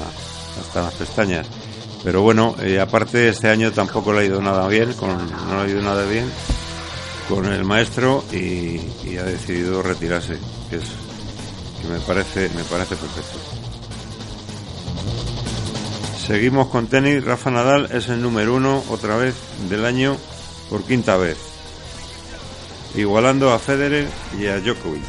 hasta 0.60 0.82
las 0.82 0.94
pestañas. 0.94 1.46
Pero 2.02 2.22
bueno, 2.22 2.54
eh, 2.60 2.78
aparte 2.80 3.28
este 3.28 3.48
año 3.48 3.72
tampoco 3.72 4.12
le 4.12 4.20
ha 4.20 4.24
ido 4.24 4.40
nada 4.40 4.68
bien, 4.68 4.92
con, 4.92 5.10
no 5.16 5.56
le 5.56 5.62
ha 5.62 5.68
ido 5.68 5.82
nada 5.82 6.04
bien 6.06 6.30
con 7.28 7.46
el 7.46 7.64
maestro 7.64 8.24
y, 8.32 8.78
ha 9.16 9.24
decidido 9.24 9.82
retirarse, 9.82 10.38
me 11.86 12.00
parece 12.00 12.48
me 12.50 12.64
parece 12.64 12.96
perfecto. 12.96 13.38
Seguimos 16.26 16.68
con 16.68 16.88
tenis. 16.88 17.24
Rafa 17.24 17.50
Nadal 17.50 17.88
es 17.92 18.08
el 18.08 18.20
número 18.20 18.54
uno 18.54 18.82
otra 18.90 19.16
vez 19.16 19.34
del 19.68 19.84
año 19.84 20.16
por 20.68 20.82
quinta 20.82 21.16
vez 21.16 21.38
igualando 22.96 23.52
a 23.52 23.58
Federer 23.58 24.08
y 24.38 24.46
a 24.46 24.58
Djokovic. 24.58 25.02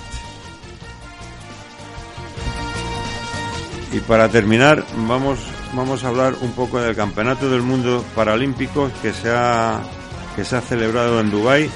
Y 3.94 4.00
para 4.02 4.30
terminar, 4.30 4.86
vamos, 5.08 5.40
vamos 5.74 6.04
a 6.04 6.10
hablar 6.10 6.36
un 6.42 6.52
poco 6.52 6.80
del 6.80 6.96
Campeonato 6.96 7.50
del 7.50 7.62
Mundo 7.62 8.04
Paralímpico 8.16 8.92
que 9.02 9.14
se 9.14 9.32
ha, 9.32 9.82
que 10.36 10.44
se 10.44 10.58
ha 10.58 10.62
celebrado 10.62 11.20
en 11.22 11.32
Dubái. 11.32 11.70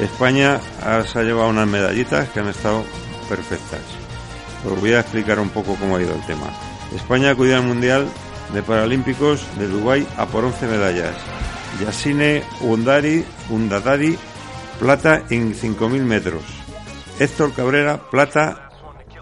España 0.00 0.60
se 1.06 1.18
ha 1.18 1.22
llevado 1.22 1.48
unas 1.48 1.66
medallitas 1.66 2.28
que 2.28 2.40
han 2.40 2.48
estado 2.48 2.84
perfectas. 3.28 4.05
Os 4.66 4.80
voy 4.80 4.92
a 4.92 5.00
explicar 5.00 5.38
un 5.38 5.50
poco 5.50 5.76
cómo 5.76 5.96
ha 5.96 6.02
ido 6.02 6.14
el 6.14 6.26
tema. 6.26 6.46
España 6.94 7.30
acudió 7.30 7.56
al 7.56 7.64
Mundial 7.64 8.06
de 8.52 8.62
Paralímpicos 8.62 9.46
de 9.58 9.68
Dubái 9.68 10.06
a 10.16 10.26
por 10.26 10.44
11 10.44 10.66
medallas. 10.66 11.16
Yasine 11.80 12.42
Undari, 12.60 13.24
Undatari, 13.50 14.16
plata 14.78 15.22
en 15.30 15.54
5.000 15.54 16.02
metros. 16.02 16.42
Héctor 17.18 17.52
Cabrera, 17.52 18.10
plata 18.10 18.70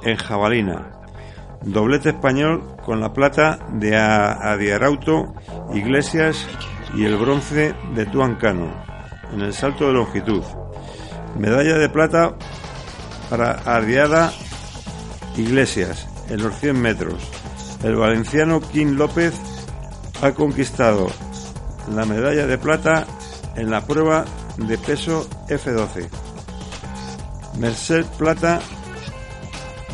en 0.02 0.16
jabalina. 0.16 0.90
Doblete 1.62 2.10
español 2.10 2.76
con 2.84 3.00
la 3.00 3.12
plata 3.12 3.58
de 3.72 3.96
Adiarauto, 3.96 5.34
Iglesias 5.72 6.46
y 6.94 7.04
el 7.04 7.16
bronce 7.16 7.74
de 7.94 8.06
Tuancano 8.06 8.84
en 9.32 9.40
el 9.40 9.52
salto 9.52 9.86
de 9.86 9.94
longitud. 9.94 10.42
Medalla 11.38 11.78
de 11.78 11.88
plata 11.88 12.34
para 13.28 13.52
Ardiada 13.52 14.32
Iglesias 15.36 16.06
en 16.28 16.42
los 16.42 16.58
100 16.58 16.80
metros. 16.80 17.22
El 17.82 17.96
valenciano 17.96 18.60
Kim 18.60 18.96
López 18.96 19.34
ha 20.22 20.32
conquistado 20.32 21.08
la 21.92 22.04
medalla 22.04 22.46
de 22.46 22.58
plata 22.58 23.06
en 23.56 23.70
la 23.70 23.84
prueba 23.84 24.24
de 24.56 24.78
peso 24.78 25.28
F12. 25.48 26.08
Merced 27.58 28.04
Plata, 28.18 28.60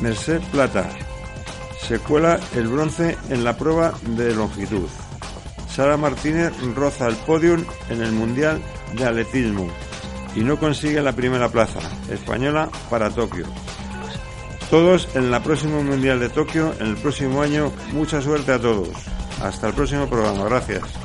Merced 0.00 0.40
Plata, 0.52 0.88
se 1.86 1.98
cuela 1.98 2.38
el 2.54 2.68
bronce 2.68 3.18
en 3.28 3.44
la 3.44 3.56
prueba 3.56 3.92
de 4.02 4.34
longitud. 4.34 4.88
Sara 5.68 5.96
Martínez 5.96 6.52
roza 6.74 7.08
el 7.08 7.16
podium 7.16 7.64
en 7.88 8.02
el 8.02 8.12
Mundial 8.12 8.60
de 8.96 9.04
Atletismo 9.04 9.68
y 10.34 10.40
no 10.40 10.58
consigue 10.58 11.02
la 11.02 11.12
primera 11.12 11.48
plaza 11.48 11.80
española 12.10 12.68
para 12.88 13.10
Tokio. 13.10 13.46
Todos 14.70 15.08
en 15.16 15.32
la 15.32 15.42
próxima 15.42 15.82
Mundial 15.82 16.20
de 16.20 16.28
Tokio 16.28 16.72
en 16.78 16.86
el 16.86 16.96
próximo 16.96 17.42
año. 17.42 17.72
Mucha 17.92 18.22
suerte 18.22 18.52
a 18.52 18.60
todos. 18.60 18.90
Hasta 19.42 19.66
el 19.66 19.74
próximo 19.74 20.08
programa. 20.08 20.44
Gracias. 20.44 20.99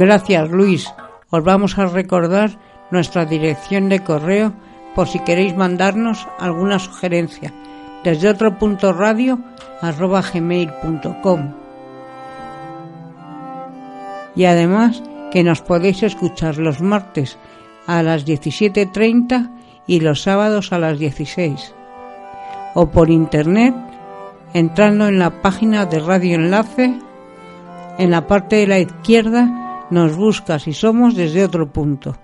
Gracias, 0.00 0.50
Luis. 0.50 0.90
Os 1.28 1.44
vamos 1.44 1.76
a 1.76 1.84
recordar 1.84 2.58
nuestra 2.90 3.26
dirección 3.26 3.90
de 3.90 4.02
correo 4.02 4.54
por 4.94 5.08
si 5.08 5.18
queréis 5.18 5.54
mandarnos 5.54 6.26
alguna 6.38 6.78
sugerencia. 6.78 7.52
Desde 8.02 8.30
otro 8.30 8.58
punto 8.58 8.94
radio 8.94 9.38
arroba 9.82 10.22
gmail.com 10.22 11.52
y 14.34 14.44
además 14.46 15.02
que 15.30 15.44
nos 15.44 15.60
podéis 15.60 16.02
escuchar 16.02 16.56
los 16.56 16.80
martes 16.80 17.36
a 17.86 18.02
las 18.02 18.24
17.30 18.24 19.50
y 19.86 20.00
los 20.00 20.22
sábados 20.22 20.72
a 20.72 20.78
las 20.78 20.98
16 20.98 21.74
o 22.74 22.86
por 22.86 23.10
internet 23.10 23.74
entrando 24.54 25.08
en 25.08 25.18
la 25.18 25.42
página 25.42 25.84
de 25.84 25.98
Radio 26.00 26.36
Enlace 26.36 26.94
en 27.98 28.10
la 28.10 28.26
parte 28.26 28.56
de 28.56 28.66
la 28.66 28.78
izquierda 28.78 29.60
nos 29.90 30.16
buscas 30.16 30.66
y 30.66 30.72
somos 30.72 31.14
desde 31.14 31.44
otro 31.44 31.70
punto. 31.72 32.16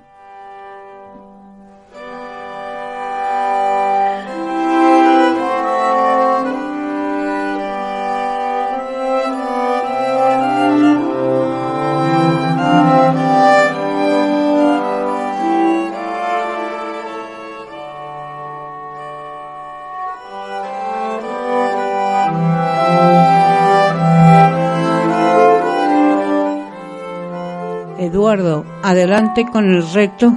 Adelante 29.07 29.47
con 29.53 29.73
el 29.73 29.89
reto 29.93 30.33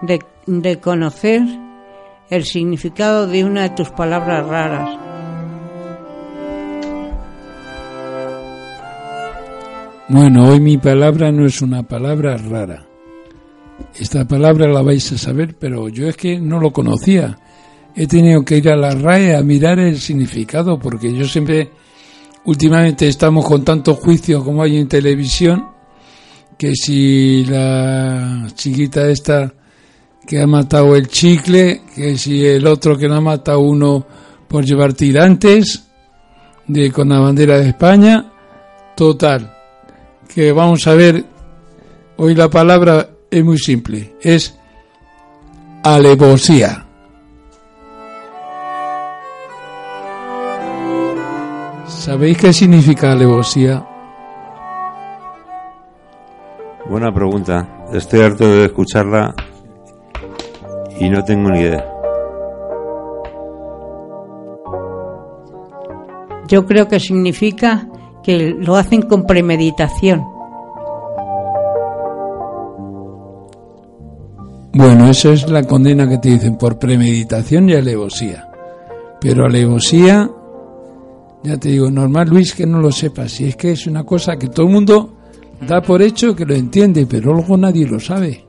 de, 0.00 0.22
de 0.46 0.80
conocer 0.80 1.42
el 2.30 2.44
significado 2.44 3.26
de 3.26 3.44
una 3.44 3.64
de 3.64 3.70
tus 3.70 3.90
palabras 3.90 4.46
raras. 4.46 4.98
Bueno, 10.08 10.48
hoy 10.48 10.60
mi 10.60 10.78
palabra 10.78 11.30
no 11.30 11.44
es 11.44 11.60
una 11.60 11.82
palabra 11.82 12.38
rara. 12.38 12.86
Esta 13.94 14.24
palabra 14.24 14.66
la 14.66 14.80
vais 14.80 15.12
a 15.12 15.18
saber, 15.18 15.54
pero 15.58 15.88
yo 15.90 16.08
es 16.08 16.16
que 16.16 16.38
no 16.38 16.58
lo 16.58 16.70
conocía. 16.70 17.36
He 17.94 18.06
tenido 18.06 18.42
que 18.44 18.56
ir 18.56 18.70
a 18.70 18.76
la 18.76 18.94
RAE 18.94 19.36
a 19.36 19.42
mirar 19.42 19.78
el 19.78 19.98
significado, 19.98 20.78
porque 20.78 21.12
yo 21.12 21.26
siempre, 21.26 21.70
últimamente 22.46 23.08
estamos 23.08 23.44
con 23.44 23.62
tanto 23.62 23.94
juicio 23.94 24.42
como 24.42 24.62
hay 24.62 24.78
en 24.78 24.88
televisión, 24.88 25.75
que 26.58 26.74
si 26.74 27.44
la 27.44 28.46
chiquita 28.54 29.08
esta 29.08 29.52
que 30.26 30.40
ha 30.40 30.46
matado 30.46 30.96
el 30.96 31.08
chicle, 31.08 31.82
que 31.94 32.16
si 32.16 32.44
el 32.44 32.66
otro 32.66 32.96
que 32.96 33.08
no 33.08 33.16
ha 33.16 33.20
matado 33.20 33.60
uno 33.60 34.06
por 34.48 34.64
llevar 34.64 34.92
tirantes 34.94 35.84
de 36.66 36.90
con 36.90 37.08
la 37.10 37.20
bandera 37.20 37.58
de 37.58 37.68
España, 37.68 38.32
total. 38.96 39.54
Que 40.34 40.50
vamos 40.52 40.86
a 40.86 40.94
ver, 40.94 41.24
hoy 42.16 42.34
la 42.34 42.50
palabra 42.50 43.08
es 43.30 43.44
muy 43.44 43.58
simple, 43.58 44.14
es 44.20 44.56
alevosía. 45.84 46.86
¿Sabéis 51.86 52.38
qué 52.38 52.52
significa 52.52 53.12
alevosía? 53.12 53.95
Buena 56.88 57.12
pregunta. 57.12 57.84
Estoy 57.92 58.20
harto 58.20 58.48
de 58.48 58.66
escucharla 58.66 59.34
y 61.00 61.08
no 61.08 61.24
tengo 61.24 61.50
ni 61.50 61.60
idea. 61.60 61.84
Yo 66.46 66.64
creo 66.64 66.86
que 66.86 67.00
significa 67.00 67.88
que 68.22 68.54
lo 68.56 68.76
hacen 68.76 69.02
con 69.02 69.26
premeditación. 69.26 70.24
Bueno, 74.72 75.08
eso 75.08 75.32
es 75.32 75.50
la 75.50 75.64
condena 75.64 76.08
que 76.08 76.18
te 76.18 76.28
dicen 76.28 76.56
por 76.56 76.78
premeditación 76.78 77.68
y 77.68 77.74
alevosía. 77.74 78.48
Pero 79.20 79.44
alevosía, 79.44 80.30
ya 81.42 81.56
te 81.56 81.70
digo, 81.70 81.90
normal 81.90 82.28
Luis 82.28 82.54
que 82.54 82.66
no 82.66 82.78
lo 82.80 82.92
sepas. 82.92 83.32
Si 83.32 83.48
es 83.48 83.56
que 83.56 83.72
es 83.72 83.88
una 83.88 84.04
cosa 84.04 84.36
que 84.36 84.48
todo 84.48 84.66
el 84.66 84.72
mundo 84.72 85.15
da 85.60 85.80
por 85.80 86.02
hecho 86.02 86.34
que 86.34 86.44
lo 86.44 86.54
entiende, 86.54 87.06
pero 87.06 87.32
luego 87.32 87.56
nadie 87.56 87.86
lo 87.86 87.98
sabe. 88.00 88.44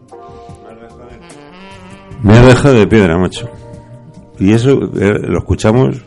Me 2.23 2.37
ha 2.37 2.45
dejado 2.45 2.75
de 2.75 2.87
piedra, 2.87 3.17
macho. 3.17 3.49
Y 4.39 4.51
eso 4.51 4.71
eh, 4.99 5.19
lo 5.27 5.39
escuchamos 5.39 6.01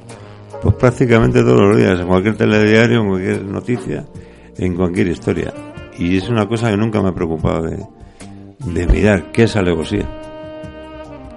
pues 0.63 0.75
prácticamente 0.75 1.41
todos 1.43 1.61
los 1.61 1.77
días, 1.79 1.99
en 1.99 2.07
cualquier 2.07 2.37
telediario, 2.37 3.01
en 3.01 3.09
cualquier 3.09 3.45
noticia, 3.45 4.05
en 4.59 4.77
cualquier 4.77 5.09
historia. 5.09 5.55
Y 5.99 6.19
es 6.19 6.29
una 6.29 6.47
cosa 6.47 6.71
que 6.71 6.77
nunca 6.77 7.01
me 7.01 7.09
ha 7.09 7.15
preocupado 7.15 7.63
de, 7.63 7.87
de 8.67 8.87
mirar 8.87 9.33
qué 9.33 9.45
es 9.45 9.57
alevosía. 9.57 10.07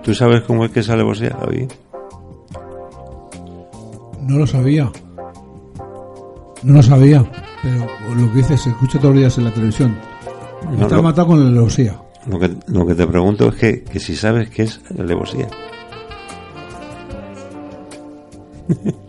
¿Tú 0.04 0.14
sabes 0.14 0.42
cómo 0.42 0.66
es 0.66 0.72
que 0.72 0.82
es 0.82 0.90
alevosía, 0.90 1.38
Javi? 1.40 1.68
No 4.28 4.40
lo 4.40 4.48
sabía. 4.48 4.92
No 6.64 6.74
lo 6.74 6.84
sabía. 6.84 7.24
Pero 7.64 7.88
lo 8.16 8.30
que 8.32 8.38
dices 8.40 8.62
se 8.62 8.70
escucha 8.70 9.00
todos 9.00 9.16
los 9.16 9.22
días 9.22 9.38
en 9.38 9.46
la 9.46 9.52
televisión. 9.54 9.98
No, 10.66 10.84
Está 10.84 10.98
no. 10.98 11.04
matado 11.04 11.28
con 11.30 11.40
la 11.44 11.48
alevosía. 11.50 11.98
Lo 12.28 12.38
que, 12.40 12.52
lo 12.68 12.86
que 12.86 12.94
te 12.96 13.08
pregunto 13.08 13.50
es 13.50 13.56
que, 13.56 13.84
que 13.84 14.00
si 14.00 14.16
sabes 14.16 14.50
qué 14.50 14.64
es 14.64 14.80
alevosía. 14.98 15.48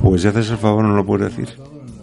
pues 0.00 0.22
si 0.22 0.28
haces 0.28 0.50
el 0.50 0.56
favor 0.58 0.84
no 0.84 0.94
lo 0.96 1.04
puedes 1.04 1.34
decir. 1.36 1.48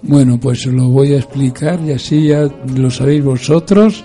Bueno, 0.01 0.39
pues 0.39 0.65
lo 0.65 0.87
voy 0.89 1.13
a 1.13 1.17
explicar 1.17 1.79
y 1.81 1.91
así 1.91 2.27
ya 2.27 2.47
lo 2.75 2.89
sabéis 2.89 3.23
vosotros 3.23 4.03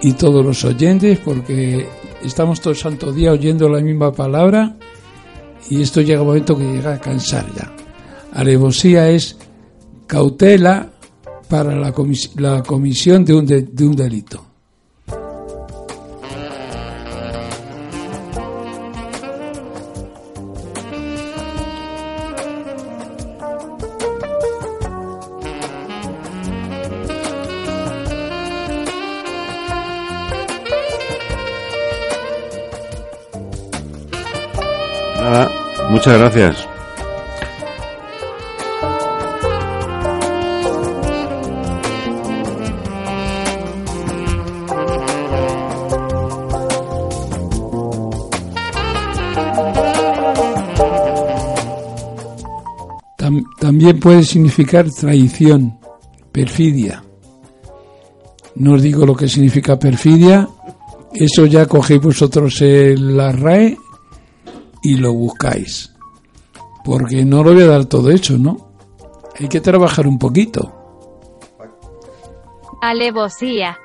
y 0.00 0.12
todos 0.12 0.44
los 0.44 0.64
oyentes, 0.64 1.18
porque 1.18 1.86
estamos 2.24 2.60
todo 2.60 2.70
el 2.72 2.78
santo 2.78 3.12
día 3.12 3.32
oyendo 3.32 3.68
la 3.68 3.80
misma 3.80 4.12
palabra 4.12 4.76
y 5.68 5.82
esto 5.82 6.00
llega 6.00 6.22
un 6.22 6.28
momento 6.28 6.56
que 6.56 6.64
llega 6.64 6.94
a 6.94 7.00
cansar 7.00 7.44
ya. 7.54 7.70
Alevosía 8.32 9.10
es 9.10 9.36
cautela 10.06 10.90
para 11.48 11.74
la, 11.76 11.92
comis- 11.92 12.32
la 12.40 12.62
comisión 12.62 13.24
de 13.24 13.34
un, 13.34 13.46
de- 13.46 13.62
de 13.62 13.86
un 13.86 13.96
delito. 13.96 14.44
Muchas 35.90 36.18
gracias. 36.18 36.75
También 53.86 54.00
puede 54.00 54.24
significar 54.24 54.90
traición, 54.90 55.78
perfidia. 56.32 57.04
No 58.56 58.72
os 58.72 58.82
digo 58.82 59.06
lo 59.06 59.14
que 59.14 59.28
significa 59.28 59.78
perfidia, 59.78 60.48
eso 61.12 61.46
ya 61.46 61.66
cogéis 61.66 62.00
vosotros 62.00 62.60
la 62.62 63.30
RAE 63.30 63.78
y 64.82 64.96
lo 64.96 65.12
buscáis. 65.12 65.94
Porque 66.84 67.24
no 67.24 67.44
lo 67.44 67.52
voy 67.52 67.62
a 67.62 67.66
dar 67.66 67.84
todo 67.84 68.10
hecho, 68.10 68.36
¿no? 68.36 68.72
Hay 69.38 69.46
que 69.46 69.60
trabajar 69.60 70.08
un 70.08 70.18
poquito. 70.18 70.72
Alevosía. 72.82 73.78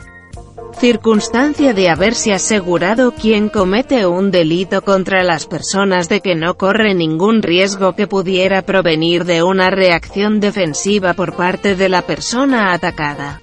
Circunstancia 0.81 1.75
de 1.75 1.89
haberse 1.89 2.33
asegurado 2.33 3.11
quien 3.11 3.49
comete 3.49 4.07
un 4.07 4.31
delito 4.31 4.81
contra 4.81 5.21
las 5.21 5.45
personas 5.45 6.09
de 6.09 6.21
que 6.21 6.33
no 6.33 6.57
corre 6.57 6.95
ningún 6.95 7.43
riesgo 7.43 7.93
que 7.93 8.07
pudiera 8.07 8.63
provenir 8.63 9.25
de 9.25 9.43
una 9.43 9.69
reacción 9.69 10.39
defensiva 10.39 11.13
por 11.13 11.35
parte 11.35 11.75
de 11.75 11.87
la 11.87 12.01
persona 12.01 12.73
atacada. 12.73 13.41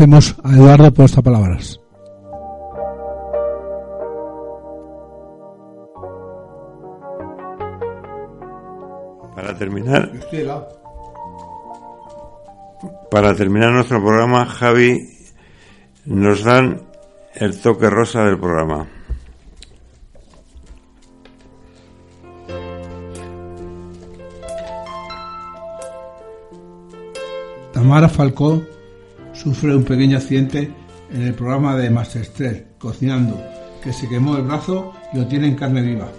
Agradecemos 0.00 0.36
a 0.42 0.54
Eduardo 0.54 0.92
por 0.92 1.04
estas 1.04 1.22
palabras. 1.22 1.80
Para 9.34 9.56
terminar, 9.58 10.10
para 13.10 13.34
terminar 13.34 13.72
nuestro 13.72 14.00
programa, 14.02 14.46
Javi, 14.46 15.06
nos 16.06 16.44
dan 16.44 16.82
el 17.34 17.60
toque 17.60 17.90
rosa 17.90 18.24
del 18.24 18.38
programa. 18.38 18.86
Tamara 27.72 28.08
Falcó 28.08 28.62
sufre 29.42 29.74
un 29.74 29.84
pequeño 29.84 30.18
accidente 30.18 30.70
en 31.10 31.22
el 31.22 31.32
programa 31.32 31.74
de 31.74 31.88
Masterchef, 31.88 32.62
cocinando, 32.78 33.42
que 33.82 33.90
se 33.90 34.06
quemó 34.06 34.36
el 34.36 34.42
brazo 34.42 34.92
y 35.14 35.16
lo 35.16 35.26
tiene 35.26 35.46
en 35.46 35.54
carne 35.54 35.80
viva. 35.80 36.12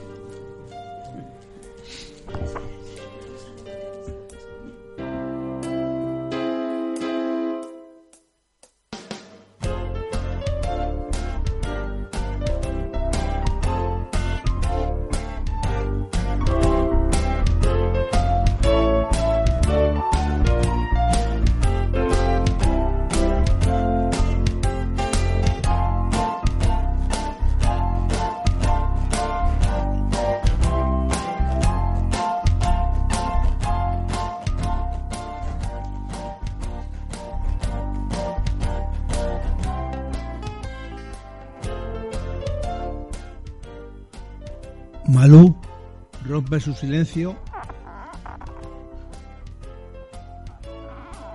Su 46.60 46.74
silencio 46.74 47.38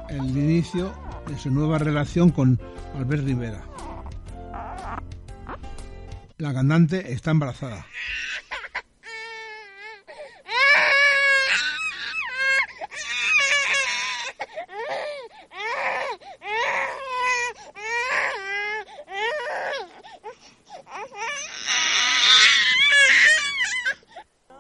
el 0.09 0.37
inicio 0.37 0.93
de 1.27 1.39
su 1.39 1.51
nueva 1.51 1.79
relación 1.79 2.31
con 2.31 2.61
Albert 2.95 3.25
Rivera. 3.25 3.63
La 6.39 6.53
cantante 6.53 7.13
está 7.13 7.31
embarazada. 7.31 7.87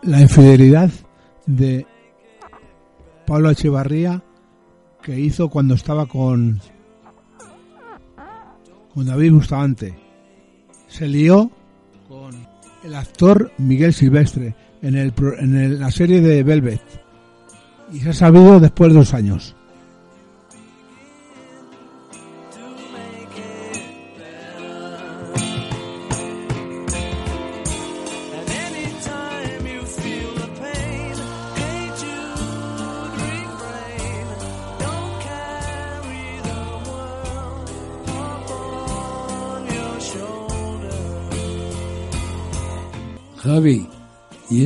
La 0.06 0.20
infidelidad 0.20 0.90
de 1.46 1.84
Pablo 3.26 3.50
Echevarría 3.50 4.22
que 5.02 5.18
hizo 5.18 5.48
cuando 5.48 5.74
estaba 5.74 6.06
con 6.06 6.60
con 8.94 9.04
David 9.04 9.32
Bustamante. 9.32 9.94
Se 10.86 11.08
lió 11.08 11.50
con 12.08 12.34
el 12.84 12.94
actor 12.94 13.50
Miguel 13.58 13.92
Silvestre 13.92 14.54
en, 14.80 14.94
el, 14.94 15.12
en 15.38 15.80
la 15.80 15.90
serie 15.90 16.20
de 16.20 16.44
Velvet 16.44 16.80
y 17.92 17.98
se 17.98 18.10
ha 18.10 18.14
sabido 18.14 18.60
después 18.60 18.92
de 18.92 18.98
dos 18.98 19.12
años. 19.12 19.56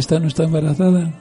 Esta 0.00 0.18
no 0.18 0.28
está 0.28 0.44
embarazada? 0.44 1.12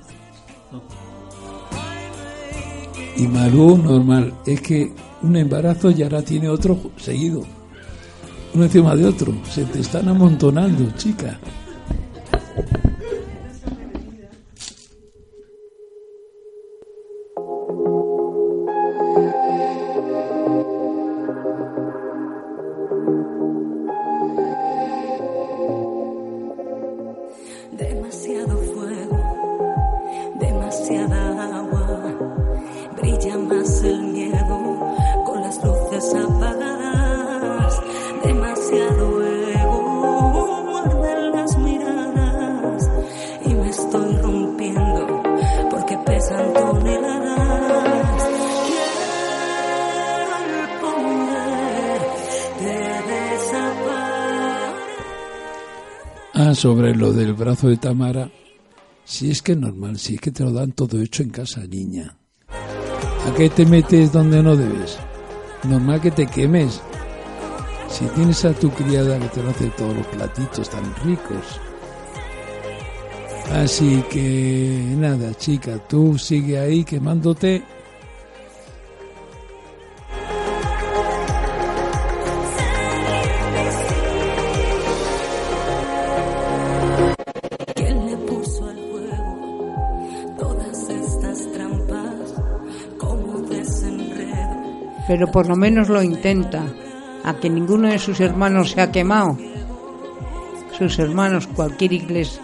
Y 3.18 3.28
Malú, 3.28 3.78
normal. 3.78 4.34
Es 4.46 4.62
que 4.62 4.94
un 5.22 5.36
embarazo 5.36 5.92
ya 5.92 6.06
ahora 6.06 6.22
tiene 6.22 6.50
otro 6.50 6.80
seguido. 6.98 7.44
Uno 8.54 8.64
encima 8.64 8.96
de 8.96 9.06
otro. 9.06 9.34
Se 9.50 9.66
te 9.66 9.82
están 9.82 10.08
amontonando, 10.08 10.90
chica. 10.98 11.38
Sobre 56.60 56.94
lo 56.94 57.14
del 57.14 57.34
brazo 57.36 57.70
de 57.70 57.78
Tamara. 57.78 58.30
Si 59.06 59.32
es 59.32 59.42
que 59.42 59.54
es 59.54 59.58
normal, 59.58 59.98
si 59.98 60.16
es 60.16 60.22
que 60.22 60.32
te 60.32 60.44
lo 60.44 60.52
dan 60.52 60.74
todo 60.74 61.00
hecho 61.02 61.24
en 61.24 61.30
casa, 61.30 61.62
niña. 61.66 62.18
¿A 62.50 63.34
qué 63.38 63.50
te 63.50 63.66
metes 63.66 64.12
donde 64.12 64.44
no 64.44 64.58
debes? 64.58 64.98
Normal 65.64 66.02
que 66.02 66.12
te 66.12 66.28
quemes. 66.28 66.82
Si 67.88 68.04
tienes 68.08 68.44
a 68.44 68.52
tu 68.52 68.70
criada 68.72 69.18
que 69.20 69.30
te 69.30 69.42
lo 69.42 69.52
hace 69.52 69.70
todos 69.70 69.96
los 69.96 70.08
platitos 70.08 70.70
tan 70.70 70.94
ricos. 71.06 71.62
Así 73.54 74.04
que 74.10 74.96
nada, 74.98 75.34
chica, 75.36 75.78
tú 75.88 76.18
sigue 76.18 76.60
ahí 76.60 76.84
quemándote. 76.84 77.64
Pero 95.10 95.26
por 95.26 95.48
lo 95.48 95.56
menos 95.56 95.90
lo 95.90 96.04
intenta. 96.04 96.64
A 97.24 97.34
que 97.34 97.50
ninguno 97.50 97.88
de 97.88 97.98
sus 97.98 98.20
hermanos 98.20 98.70
se 98.70 98.80
ha 98.80 98.92
quemado. 98.92 99.36
Sus 100.78 101.00
hermanos, 101.00 101.48
cualquier 101.48 101.94
iglesia. 101.94 102.44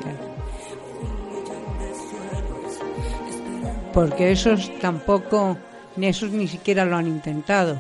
Porque 3.94 4.32
esos 4.32 4.72
tampoco, 4.80 5.58
ni 5.96 6.08
esos 6.08 6.32
ni 6.32 6.48
siquiera 6.48 6.86
lo 6.86 6.98
han 6.98 7.06
intentado. 7.06 7.80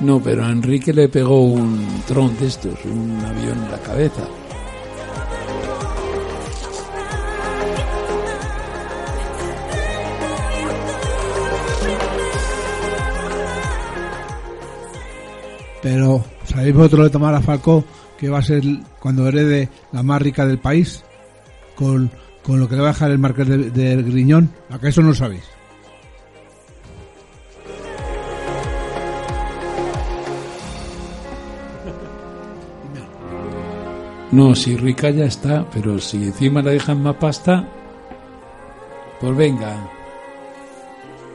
No, 0.00 0.20
pero 0.20 0.44
a 0.44 0.50
Enrique 0.50 0.92
le 0.92 1.08
pegó 1.08 1.40
un 1.40 2.02
tron 2.06 2.38
de 2.38 2.48
estos, 2.48 2.84
un 2.84 3.18
avión 3.24 3.64
en 3.64 3.70
la 3.70 3.78
cabeza. 3.78 4.28
Pero, 15.82 16.24
¿sabéis 16.44 16.74
vosotros 16.74 17.04
de 17.04 17.10
Tamara 17.10 17.40
Falcó 17.40 17.84
que 18.18 18.28
va 18.28 18.38
a 18.38 18.42
ser 18.42 18.62
cuando 18.98 19.28
herede 19.28 19.68
la 19.92 20.02
más 20.02 20.20
rica 20.20 20.44
del 20.46 20.58
país? 20.58 21.04
Con 21.76 22.10
con 22.48 22.58
lo 22.58 22.66
que 22.66 22.76
le 22.76 22.80
va 22.80 22.88
a 22.88 22.92
dejar 22.92 23.10
el 23.10 23.18
marqués 23.18 23.46
de, 23.46 23.70
de 23.70 24.02
Griñón, 24.02 24.50
a 24.70 24.78
que 24.78 24.88
eso 24.88 25.02
no 25.02 25.08
lo 25.08 25.14
sabéis. 25.14 25.44
No, 34.32 34.54
si 34.54 34.78
rica 34.78 35.10
ya 35.10 35.26
está, 35.26 35.68
pero 35.70 35.98
si 35.98 36.24
encima 36.24 36.62
le 36.62 36.72
dejan 36.72 37.02
más 37.02 37.16
pasta, 37.16 37.68
pues 39.20 39.36
venga, 39.36 39.86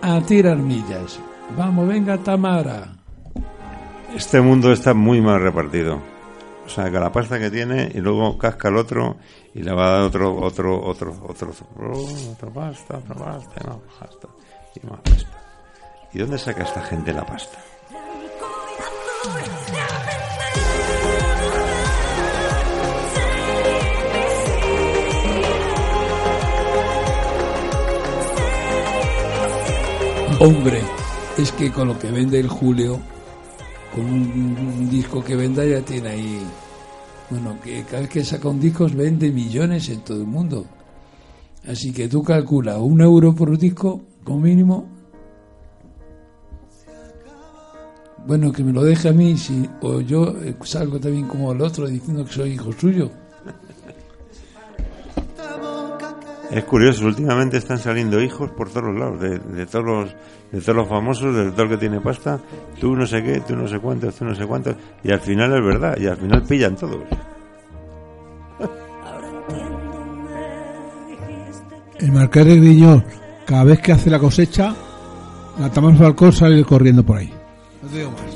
a 0.02 0.20
tirar 0.22 0.58
millas. 0.58 1.20
Vamos, 1.56 1.88
venga, 1.88 2.18
Tamara. 2.18 3.03
Este 4.16 4.42
mundo 4.42 4.72
está 4.72 4.94
muy 4.94 5.22
mal 5.22 5.42
repartido. 5.42 6.00
O 6.66 6.70
sea, 6.70 6.90
que 6.90 7.00
la 7.00 7.12
pasta 7.12 7.40
que 7.40 7.50
tiene 7.50 7.92
y 7.94 8.00
luego 8.00 8.38
casca 8.38 8.70
el 8.70 8.78
otro 8.78 9.18
y 9.54 9.64
le 9.64 9.74
va 9.74 9.88
a 9.88 9.92
dar 9.92 10.02
otro, 10.04 10.36
otro, 10.40 10.82
otro, 10.84 11.14
otro, 11.28 11.52
oh, 11.80 12.32
otra 12.32 12.50
pasta, 12.50 12.98
otra 12.98 13.16
pasta, 13.16 13.62
y 13.62 13.68
más 13.68 13.80
pasta, 14.00 14.28
y 14.76 14.88
más 14.88 15.00
pasta. 15.02 15.42
¿Y 16.14 16.20
dónde 16.20 16.38
saca 16.38 16.64
esta 16.64 16.82
gente 16.84 17.12
la 17.12 17.26
pasta? 17.26 17.58
Hombre, 30.40 30.82
es 31.38 31.52
que 31.52 31.72
con 31.72 31.88
lo 31.88 32.00
que 32.00 32.12
vende 32.12 32.40
el 32.40 32.48
Julio, 32.48 33.00
con 33.94 34.06
un, 34.06 34.90
disco 34.90 35.24
que 35.24 35.36
venda 35.36 35.66
ya 35.66 35.82
tiene 35.82 36.10
ahí. 36.10 36.40
Bueno, 37.30 37.58
que 37.64 37.84
cada 37.84 38.02
vez 38.02 38.10
que 38.10 38.24
saca 38.24 38.48
un 38.50 38.60
disco 38.60 38.88
vende 38.94 39.32
millones 39.32 39.90
en 39.90 40.02
todo 40.02 40.22
el 40.22 40.28
mundo. 40.28 40.66
Así 41.68 41.94
que 41.94 42.08
tú 42.08 42.24
calcula 42.24 42.78
un 42.80 43.02
euro 43.02 43.34
por 43.34 43.58
disco, 43.58 44.02
como 44.24 44.42
mínimo. 44.42 44.88
Bueno, 48.26 48.52
que 48.52 48.64
me 48.64 48.72
lo 48.72 48.84
deje 48.84 49.10
a 49.10 49.14
mí, 49.14 49.38
si, 49.38 49.70
o 49.82 50.00
yo 50.00 50.30
eh, 50.42 50.56
salgo 50.64 51.00
también 51.00 51.28
como 51.28 51.52
el 51.52 51.62
otro 51.62 51.88
diciendo 51.88 52.26
que 52.26 52.32
soy 52.32 52.52
hijo 52.54 52.72
suyo. 52.72 53.12
Es 56.54 56.64
curioso, 56.66 57.06
últimamente 57.06 57.58
están 57.58 57.80
saliendo 57.80 58.22
hijos 58.22 58.52
por 58.52 58.70
todos 58.70 58.84
los 58.86 58.96
lados, 58.96 59.20
de, 59.20 59.40
de 59.40 59.66
todos 59.66 59.86
los 59.86 60.16
de 60.52 60.62
todos 60.62 60.76
los 60.76 60.88
famosos, 60.88 61.36
de 61.36 61.52
todo 61.52 61.64
el 61.64 61.70
que 61.70 61.78
tiene 61.78 62.00
pasta, 62.00 62.40
tú 62.80 62.96
no 62.96 63.08
sé 63.08 63.24
qué, 63.24 63.40
tú 63.40 63.56
no 63.56 63.68
sé 63.68 63.80
cuántos, 63.80 64.14
tú 64.14 64.24
no 64.24 64.36
sé 64.36 64.46
cuántos, 64.46 64.76
y 65.04 65.12
al 65.12 65.20
final 65.20 65.52
es 65.52 65.66
verdad, 65.66 65.98
y 66.00 66.06
al 66.06 66.18
final 66.18 66.44
pillan 66.44 66.76
todos. 66.76 67.02
El 72.00 72.12
marqués 72.12 72.46
de 72.46 72.56
Griñón, 72.58 73.04
cada 73.46 73.64
vez 73.64 73.80
que 73.80 73.94
hace 73.94 74.12
la 74.12 74.20
cosecha, 74.20 74.76
la 75.60 75.72
Tamara 75.72 75.96
Falcón 75.96 76.34
sale 76.34 76.64
corriendo 76.64 77.04
por 77.04 77.18
ahí. 77.18 77.34
No 77.82 77.90
te 77.90 77.98
digo 77.98 78.12
más. 78.12 78.33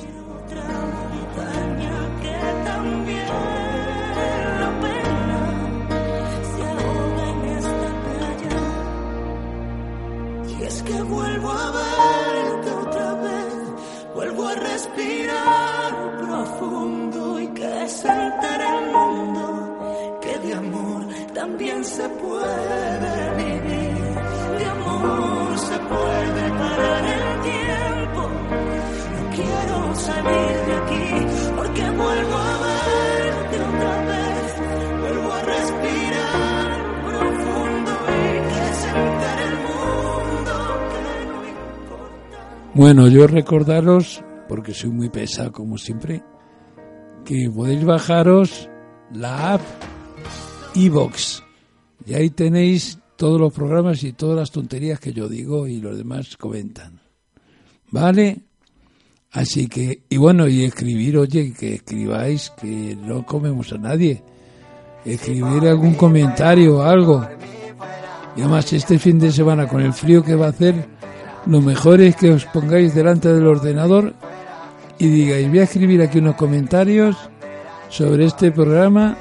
Bueno, 42.77 43.07
yo 43.07 43.25
recordaros, 43.25 44.23
porque 44.47 44.71
soy 44.71 44.91
muy 44.91 45.09
pesado 45.09 45.51
como 45.51 45.79
siempre, 45.79 46.21
que 47.25 47.49
podéis 47.49 47.83
bajaros 47.83 48.69
la 49.11 49.53
app 49.53 49.61
iVox. 50.75 51.41
Y 52.05 52.13
ahí 52.13 52.29
tenéis 52.29 52.99
todos 53.15 53.41
los 53.41 53.51
programas 53.51 54.03
y 54.03 54.13
todas 54.13 54.37
las 54.37 54.51
tonterías 54.51 54.99
que 54.99 55.11
yo 55.11 55.27
digo 55.27 55.65
y 55.67 55.81
los 55.81 55.97
demás 55.97 56.37
comentan. 56.37 57.01
¿Vale? 57.89 58.43
Así 59.31 59.67
que, 59.67 60.03
y 60.07 60.17
bueno, 60.17 60.47
y 60.47 60.63
escribir, 60.63 61.17
oye, 61.17 61.55
que 61.55 61.73
escribáis, 61.73 62.51
que 62.61 62.95
no 62.95 63.25
comemos 63.25 63.73
a 63.73 63.79
nadie. 63.79 64.21
Escribir 65.03 65.67
algún 65.67 65.95
comentario 65.95 66.77
o 66.77 66.81
algo. 66.83 67.27
Y 68.35 68.41
además, 68.41 68.71
este 68.71 68.99
fin 68.99 69.17
de 69.17 69.31
semana, 69.31 69.67
con 69.67 69.81
el 69.81 69.93
frío 69.93 70.23
que 70.23 70.35
va 70.35 70.45
a 70.45 70.49
hacer, 70.49 70.96
lo 71.47 71.61
mejor 71.61 72.01
es 72.01 72.15
que 72.15 72.31
os 72.31 72.45
pongáis 72.45 72.93
delante 72.93 73.33
del 73.33 73.47
ordenador 73.47 74.13
y 74.99 75.07
digáis, 75.07 75.47
voy 75.49 75.59
a 75.59 75.63
escribir 75.63 76.01
aquí 76.01 76.19
unos 76.19 76.35
comentarios 76.35 77.15
sobre 77.89 78.25
este 78.25 78.51
programa 78.51 79.15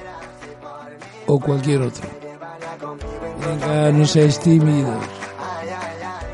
o 1.26 1.38
cualquier 1.38 1.82
otro. 1.82 2.06
Venga, 3.46 3.92
no 3.92 4.06
seáis 4.06 4.38
tímidos. 4.40 4.96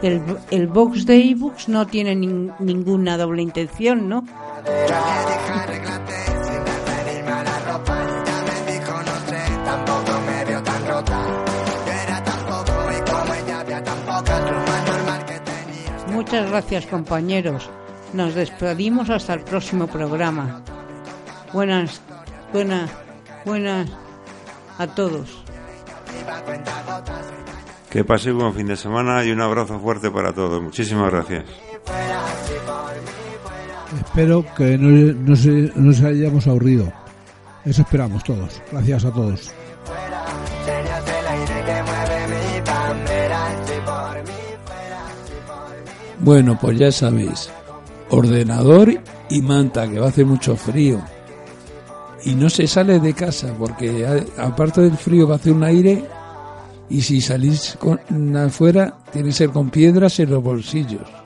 El, 0.03 0.21
el 0.51 0.67
box 0.67 1.07
de 1.07 1.17
ebooks 1.31 1.69
no 1.69 1.87
tiene 1.87 2.15
nin- 2.17 2.53
ninguna 2.59 3.17
doble 3.17 3.43
intención, 3.43 4.09
¿no? 4.09 4.25
Muchas 16.33 16.51
gracias 16.51 16.87
compañeros. 16.87 17.69
Nos 18.15 18.35
despedimos 18.35 19.11
hasta 19.11 19.35
el 19.35 19.41
próximo 19.41 19.87
programa. 19.87 20.63
Buenas, 21.53 22.01
buenas, 22.55 22.91
buenas 23.45 23.91
a 24.79 24.87
todos. 24.87 25.45
Que 27.91 28.03
paséis 28.03 28.35
buen 28.35 28.55
fin 28.55 28.67
de 28.67 28.79
semana 28.79 29.23
y 29.27 29.31
un 29.31 29.43
abrazo 29.43 29.79
fuerte 29.79 30.11
para 30.11 30.33
todos. 30.33 30.63
Muchísimas 30.63 31.11
gracias. 31.11 31.45
Espero 34.03 34.43
que 34.57 34.79
no, 34.79 35.13
no 35.13 35.37
se, 35.37 35.71
no 35.75 35.93
se 35.93 36.07
hayamos 36.07 36.47
aburrido. 36.47 36.91
Eso 37.67 37.83
esperamos 37.83 38.25
todos. 38.25 38.63
Gracias 38.73 39.05
a 39.05 39.13
todos. 39.13 39.53
Bueno, 46.23 46.57
pues 46.61 46.79
ya 46.79 46.93
sabéis, 46.93 47.51
ordenador 48.11 48.95
y 49.29 49.43
manta, 49.43 49.91
que 49.91 49.99
va 49.99 50.07
a 50.07 50.09
hacer 50.11 50.25
mucho 50.25 50.55
frío. 50.57 51.01
Y 52.25 52.37
no 52.37 52.49
se 52.49 52.69
sale 52.69 53.01
de 53.01 53.13
casa, 53.13 53.53
porque 53.59 54.07
aparte 54.39 54.83
del 54.83 54.97
frío 54.97 55.27
va 55.27 55.35
a 55.35 55.37
hacer 55.39 55.53
un 55.53 55.65
aire, 55.65 56.05
y 56.89 57.01
si 57.01 57.21
salís 57.21 57.77
con, 57.77 58.37
afuera, 58.37 58.99
tiene 59.13 59.29
que 59.29 59.35
ser 59.35 59.51
con 59.51 59.71
piedras 59.71 60.21
en 60.21 60.31
los 60.31 60.43
bolsillos. 60.43 61.22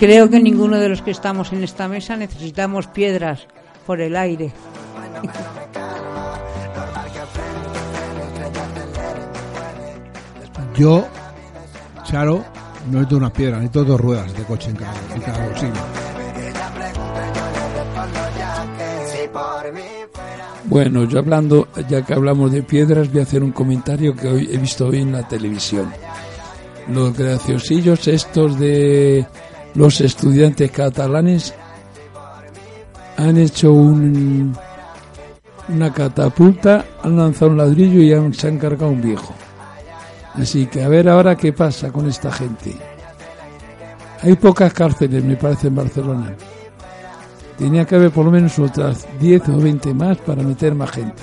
Creo 0.00 0.30
que 0.30 0.40
ninguno 0.40 0.78
de 0.78 0.88
los 0.88 1.02
que 1.02 1.10
estamos 1.10 1.52
en 1.52 1.62
esta 1.62 1.86
mesa 1.86 2.16
necesitamos 2.16 2.86
piedras 2.86 3.46
por 3.86 4.00
el 4.00 4.16
aire. 4.16 4.50
Yo, 10.74 11.06
Charo, 12.04 12.42
no 12.86 12.92
necesito 12.92 13.16
una 13.18 13.30
piedra, 13.30 13.56
necesito 13.58 13.84
dos 13.84 14.00
ruedas 14.00 14.32
de 14.32 14.42
coche 14.44 14.70
en 14.70 14.76
cada, 14.76 14.94
en 15.14 15.20
cada 15.20 15.44
bolsillo. 15.46 15.72
Bueno, 20.64 21.04
yo 21.04 21.18
hablando, 21.18 21.68
ya 21.90 22.06
que 22.06 22.14
hablamos 22.14 22.52
de 22.52 22.62
piedras, 22.62 23.12
voy 23.12 23.20
a 23.20 23.24
hacer 23.24 23.42
un 23.42 23.52
comentario 23.52 24.16
que 24.16 24.28
hoy 24.28 24.48
he 24.50 24.56
visto 24.56 24.86
hoy 24.86 25.00
en 25.02 25.12
la 25.12 25.28
televisión. 25.28 25.92
Los 26.88 27.14
graciosillos 27.14 28.08
estos 28.08 28.58
de 28.58 29.26
los 29.74 30.00
estudiantes 30.00 30.70
catalanes 30.70 31.54
han 33.16 33.36
hecho 33.36 33.72
un, 33.72 34.56
una 35.68 35.92
catapulta, 35.92 36.84
han 37.02 37.16
lanzado 37.16 37.50
un 37.52 37.58
ladrillo 37.58 38.00
y 38.00 38.12
han- 38.12 38.32
se 38.34 38.48
han 38.48 38.58
cargado 38.58 38.90
un 38.92 39.02
viejo. 39.02 39.34
Así 40.34 40.66
que 40.66 40.82
a 40.82 40.88
ver 40.88 41.08
ahora 41.08 41.36
qué 41.36 41.52
pasa 41.52 41.90
con 41.92 42.08
esta 42.08 42.30
gente. 42.32 42.74
Hay 44.22 44.36
pocas 44.36 44.72
cárceles, 44.72 45.24
me 45.24 45.36
parece, 45.36 45.68
en 45.68 45.74
Barcelona. 45.76 46.34
Tenía 47.58 47.84
que 47.84 47.94
haber 47.96 48.10
por 48.10 48.24
lo 48.24 48.30
menos 48.30 48.58
otras 48.58 49.06
10 49.18 49.48
o 49.50 49.56
20 49.58 49.92
más 49.94 50.16
para 50.18 50.42
meter 50.42 50.74
más 50.74 50.90
gente. 50.90 51.22